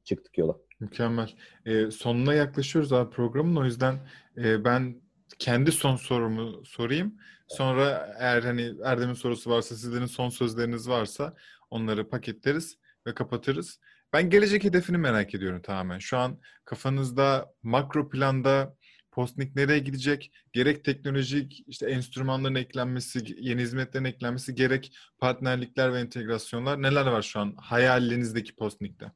[0.04, 0.63] çıktık yola.
[0.80, 1.34] Mükemmel.
[1.66, 3.56] E, sonuna yaklaşıyoruz abi programın.
[3.56, 5.02] O yüzden e, ben
[5.38, 7.14] kendi son sorumu sorayım.
[7.48, 11.34] Sonra eğer hani Erdem'in sorusu varsa, sizlerin son sözleriniz varsa
[11.70, 13.80] onları paketleriz ve kapatırız.
[14.12, 15.98] Ben gelecek hedefini merak ediyorum tamamen.
[15.98, 18.76] Şu an kafanızda makro planda
[19.14, 20.32] Postnik nereye gidecek?
[20.52, 27.40] Gerek teknolojik işte enstrümanların eklenmesi, yeni hizmetlerin eklenmesi, gerek partnerlikler ve entegrasyonlar neler var şu
[27.40, 29.12] an hayalinizdeki Postnik'te?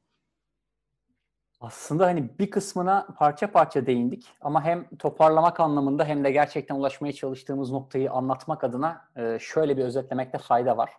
[1.59, 7.13] Aslında hani bir kısmına parça parça değindik ama hem toparlamak anlamında hem de gerçekten ulaşmaya
[7.13, 10.91] çalıştığımız noktayı anlatmak adına şöyle bir özetlemekte fayda var.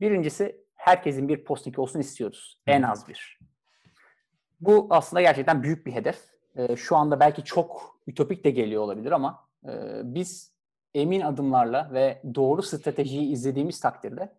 [0.00, 2.58] Birincisi herkesin bir postnik olsun istiyoruz.
[2.66, 3.38] En az bir.
[4.60, 6.18] Bu aslında gerçekten büyük bir hedef.
[6.56, 10.52] E, şu anda belki çok ütopik de geliyor olabilir ama e, biz
[10.94, 14.32] emin adımlarla ve doğru stratejiyi izlediğimiz takdirde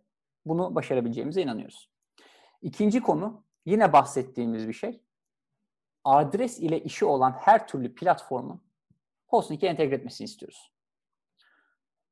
[0.46, 1.90] bunu başarabileceğimize inanıyoruz.
[2.62, 5.02] İkinci konu yine bahsettiğimiz bir şey.
[6.06, 8.62] Adres ile işi olan her türlü platformun
[9.28, 10.72] Postnik'e entegre etmesini istiyoruz.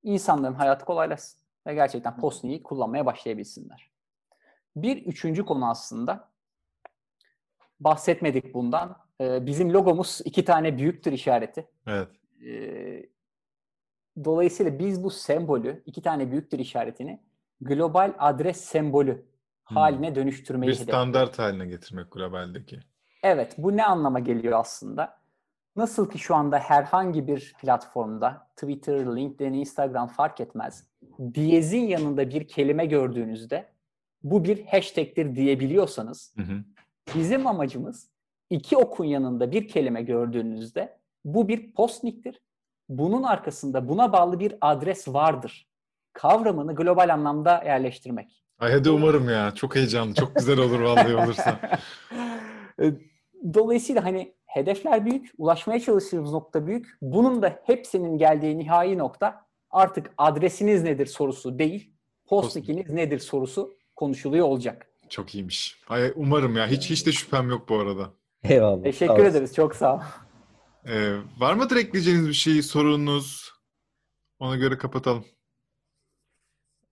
[0.03, 3.91] İnsanların hayatı kolaylaşsın ve gerçekten Postnik'i kullanmaya başlayabilsinler.
[4.75, 6.29] Bir üçüncü konu aslında
[7.79, 8.97] bahsetmedik bundan.
[9.21, 11.67] Ee, bizim logomuz iki tane büyüktür işareti.
[11.87, 12.09] Evet.
[12.45, 13.09] Ee,
[14.25, 17.23] dolayısıyla biz bu sembolü, iki tane büyüktür işaretini
[17.61, 19.25] global adres sembolü
[19.65, 19.77] hmm.
[19.77, 22.79] haline dönüştürmeyi Bir standart haline getirmek globaldeki.
[23.23, 25.17] Evet, bu ne anlama geliyor aslında?
[25.75, 30.87] Nasıl ki şu anda herhangi bir platformda Twitter, LinkedIn, Instagram fark etmez.
[31.33, 33.69] Diyezin yanında bir kelime gördüğünüzde
[34.23, 36.63] bu bir hashtag'tir diyebiliyorsanız hı hı.
[37.15, 38.09] bizim amacımız
[38.49, 42.39] iki okun yanında bir kelime gördüğünüzde bu bir postniktir.
[42.89, 45.67] Bunun arkasında buna bağlı bir adres vardır.
[46.13, 48.43] Kavramını global anlamda yerleştirmek.
[48.59, 49.51] Ay hadi umarım ya.
[49.55, 50.13] Çok heyecanlı.
[50.13, 51.59] Çok güzel olur vallahi olursa.
[53.53, 56.97] Dolayısıyla hani hedefler büyük, ulaşmaya çalıştığımız nokta büyük.
[57.01, 61.93] Bunun da hepsinin geldiği nihai nokta artık adresiniz nedir sorusu değil,
[62.25, 64.87] postnikiniz nedir sorusu konuşuluyor olacak.
[65.09, 65.81] Çok iyiymiş.
[65.89, 66.67] Ay, umarım ya.
[66.67, 68.13] Hiç hiç de şüphem yok bu arada.
[68.43, 68.83] Eyvallah.
[68.83, 69.55] Teşekkür ederiz.
[69.55, 69.99] Çok sağ ol.
[70.85, 73.53] Ee, var mıdır ekleyeceğiniz bir şey, sorunuz?
[74.39, 75.25] Ona göre kapatalım.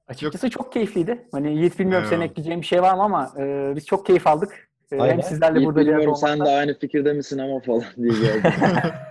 [0.07, 0.53] Açıkçası Yok.
[0.53, 1.27] çok keyifliydi.
[1.31, 2.17] Hani Yiğit bilmiyorum evet.
[2.17, 4.70] senin ekleyeceğin bir şey var mı ama e, biz çok keyif aldık.
[4.91, 5.13] Aynen.
[5.13, 6.13] Hem sizlerle burada bir.
[6.13, 8.53] Sen de aynı fikirde misin ama falan diye geldi.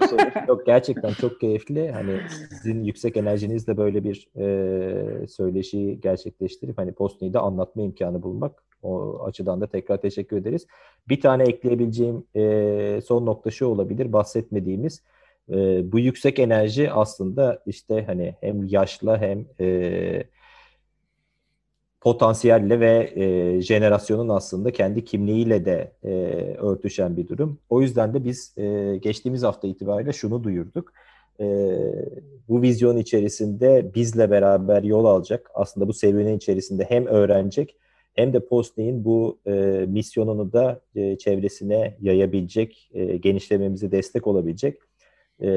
[0.48, 1.90] Yok gerçekten çok keyifli.
[1.90, 2.20] Hani
[2.50, 8.62] sizin yüksek enerjinizle böyle bir e, söyleşiyi gerçekleştirip hani Postni'yi de anlatma imkanı bulmak.
[8.82, 10.66] O açıdan da tekrar teşekkür ederiz.
[11.08, 14.12] Bir tane ekleyebileceğim e, son nokta şu olabilir.
[14.12, 15.02] Bahsetmediğimiz
[15.50, 15.54] e,
[15.92, 20.24] bu yüksek enerji aslında işte hani hem yaşla hem e,
[22.00, 26.10] potansiyelle ve e, jenerasyonun aslında kendi kimliğiyle de e,
[26.58, 27.58] örtüşen bir durum.
[27.70, 30.92] O yüzden de biz e, geçtiğimiz hafta itibariyle şunu duyurduk.
[31.40, 31.46] E,
[32.48, 37.76] bu vizyon içerisinde bizle beraber yol alacak, aslında bu serüvenin içerisinde hem öğrenecek
[38.14, 39.50] hem de Postney'in bu e,
[39.88, 44.78] misyonunu da e, çevresine yayabilecek, e, genişlememize destek olabilecek
[45.40, 45.48] e,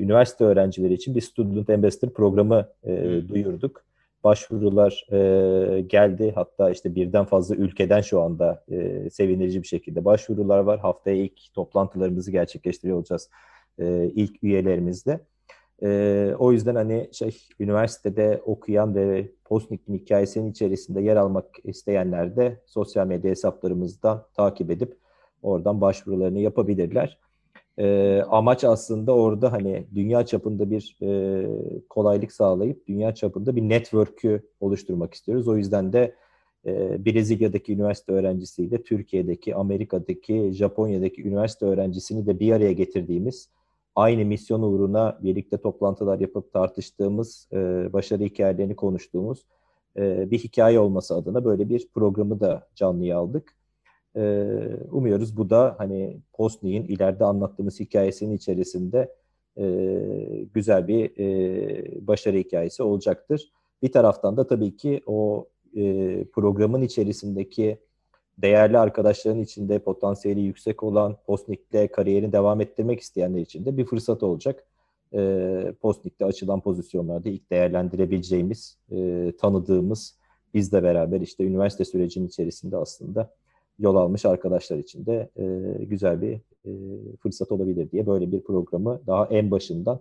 [0.00, 3.84] üniversite öğrencileri için bir Student Ambassador programı e, duyurduk
[4.24, 6.32] başvurular e, geldi.
[6.34, 10.80] Hatta işte birden fazla ülkeden şu anda e, sevindirici bir şekilde başvurular var.
[10.80, 13.30] Haftaya ilk toplantılarımızı gerçekleştiriyor olacağız
[13.78, 15.20] e, ilk üyelerimizle.
[15.82, 22.60] E, o yüzden hani şey üniversitede okuyan ve Postnik'in hikayesinin içerisinde yer almak isteyenler de
[22.66, 24.96] sosyal medya hesaplarımızdan takip edip
[25.42, 27.18] oradan başvurularını yapabilirler.
[27.78, 31.46] E, amaç aslında orada hani dünya çapında bir e,
[31.90, 35.48] kolaylık sağlayıp dünya çapında bir network'ü oluşturmak istiyoruz.
[35.48, 36.14] O yüzden de
[36.66, 43.48] e, Brezilya'daki üniversite öğrencisiyle Türkiye'deki, Amerika'daki, Japonya'daki üniversite öğrencisini de bir araya getirdiğimiz,
[43.94, 47.56] aynı misyon uğruna birlikte toplantılar yapıp tartıştığımız, e,
[47.92, 49.46] başarı hikayelerini konuştuğumuz
[49.96, 53.54] e, bir hikaye olması adına böyle bir programı da canlıya aldık.
[54.16, 54.58] Ee,
[54.90, 59.14] umuyoruz bu da hani Postni'nin ileride anlattığımız hikayesinin içerisinde
[59.58, 59.64] e,
[60.54, 63.52] güzel bir e, başarı hikayesi olacaktır.
[63.82, 67.78] Bir taraftan da tabii ki o e, programın içerisindeki
[68.38, 74.22] değerli arkadaşların içinde potansiyeli yüksek olan Postnik'te kariyerini devam ettirmek isteyenler için de bir fırsat
[74.22, 74.64] olacak.
[75.14, 80.18] E, Postnik'te açılan pozisyonlarda ilk değerlendirebileceğimiz, e, tanıdığımız,
[80.54, 83.30] bizle beraber işte üniversite sürecinin içerisinde aslında
[83.78, 85.44] yol almış arkadaşlar için de e,
[85.84, 86.34] güzel bir
[86.66, 86.70] e,
[87.22, 90.00] fırsat olabilir diye böyle bir programı daha en başından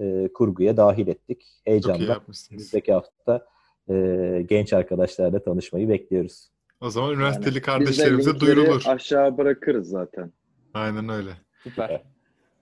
[0.00, 1.46] e, kurguya dahil ettik.
[1.64, 3.46] Heyecanla önümüzdeki hafta
[3.90, 6.48] e, genç arkadaşlarla tanışmayı bekliyoruz.
[6.80, 8.82] O zaman üniversiteli yani, kardeşlerimize duyurulur.
[8.86, 10.32] aşağı bırakırız zaten.
[10.74, 11.30] Aynen öyle.
[11.62, 12.02] Süper.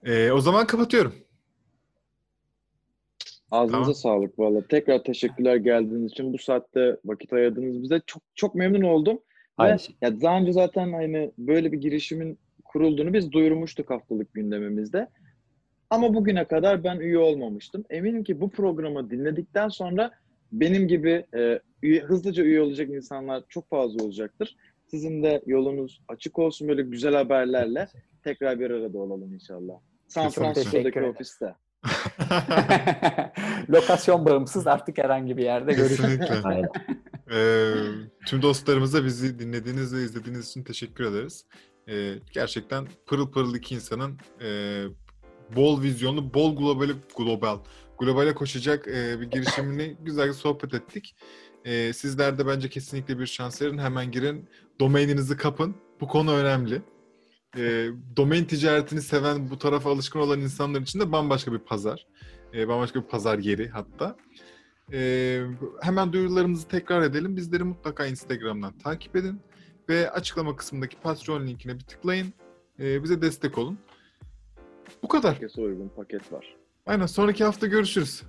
[0.03, 1.13] Ee, o zaman kapatıyorum.
[3.51, 3.95] Ağzınıza tamam.
[3.95, 4.67] sağlık valla.
[4.67, 6.33] Tekrar teşekkürler geldiğiniz için.
[6.33, 8.01] Bu saatte vakit ayırdınız bize.
[8.05, 9.19] Çok çok memnun oldum.
[9.57, 9.95] Aynı şey.
[10.01, 15.07] Ya daha önce zaten hani böyle bir girişimin kurulduğunu biz duyurmuştuk haftalık gündemimizde.
[15.89, 17.85] Ama bugüne kadar ben üye olmamıştım.
[17.89, 20.11] Eminim ki bu programı dinledikten sonra
[20.51, 24.55] benim gibi e, üye, hızlıca üye olacak insanlar çok fazla olacaktır.
[24.87, 27.87] Sizin de yolunuz açık olsun böyle güzel haberlerle
[28.23, 29.73] tekrar bir arada olalım inşallah.
[30.07, 31.55] San Francisco'daki ofiste.
[33.69, 36.19] Lokasyon bağımsız artık herhangi bir yerde görüşürüz.
[37.31, 37.73] Ee,
[38.25, 41.45] tüm dostlarımıza bizi dinlediğiniz ve izlediğiniz için teşekkür ederiz.
[41.89, 44.83] Ee, gerçekten pırıl pırıl iki insanın e,
[45.55, 47.59] bol vizyonlu, bol global, global,
[47.99, 51.15] globale koşacak e, bir girişimini güzel sohbet ettik.
[51.65, 53.77] E, sizler de bence kesinlikle bir şans verin.
[53.77, 54.49] Hemen girin,
[54.79, 55.75] domaininizi kapın.
[56.01, 56.81] Bu konu önemli
[57.57, 62.07] e, domain ticaretini seven, bu tarafa alışkın olan insanlar için de bambaşka bir pazar.
[62.53, 64.17] E, bambaşka bir pazar yeri hatta.
[64.93, 65.41] E,
[65.81, 67.35] hemen duyurularımızı tekrar edelim.
[67.35, 69.41] Bizleri mutlaka Instagram'dan takip edin.
[69.89, 72.33] Ve açıklama kısmındaki Patreon linkine bir tıklayın.
[72.79, 73.77] E, bize destek olun.
[75.03, 75.33] Bu kadar.
[75.33, 76.55] Herkese uygun paket var.
[76.85, 77.05] Aynen.
[77.05, 78.23] Sonraki hafta görüşürüz.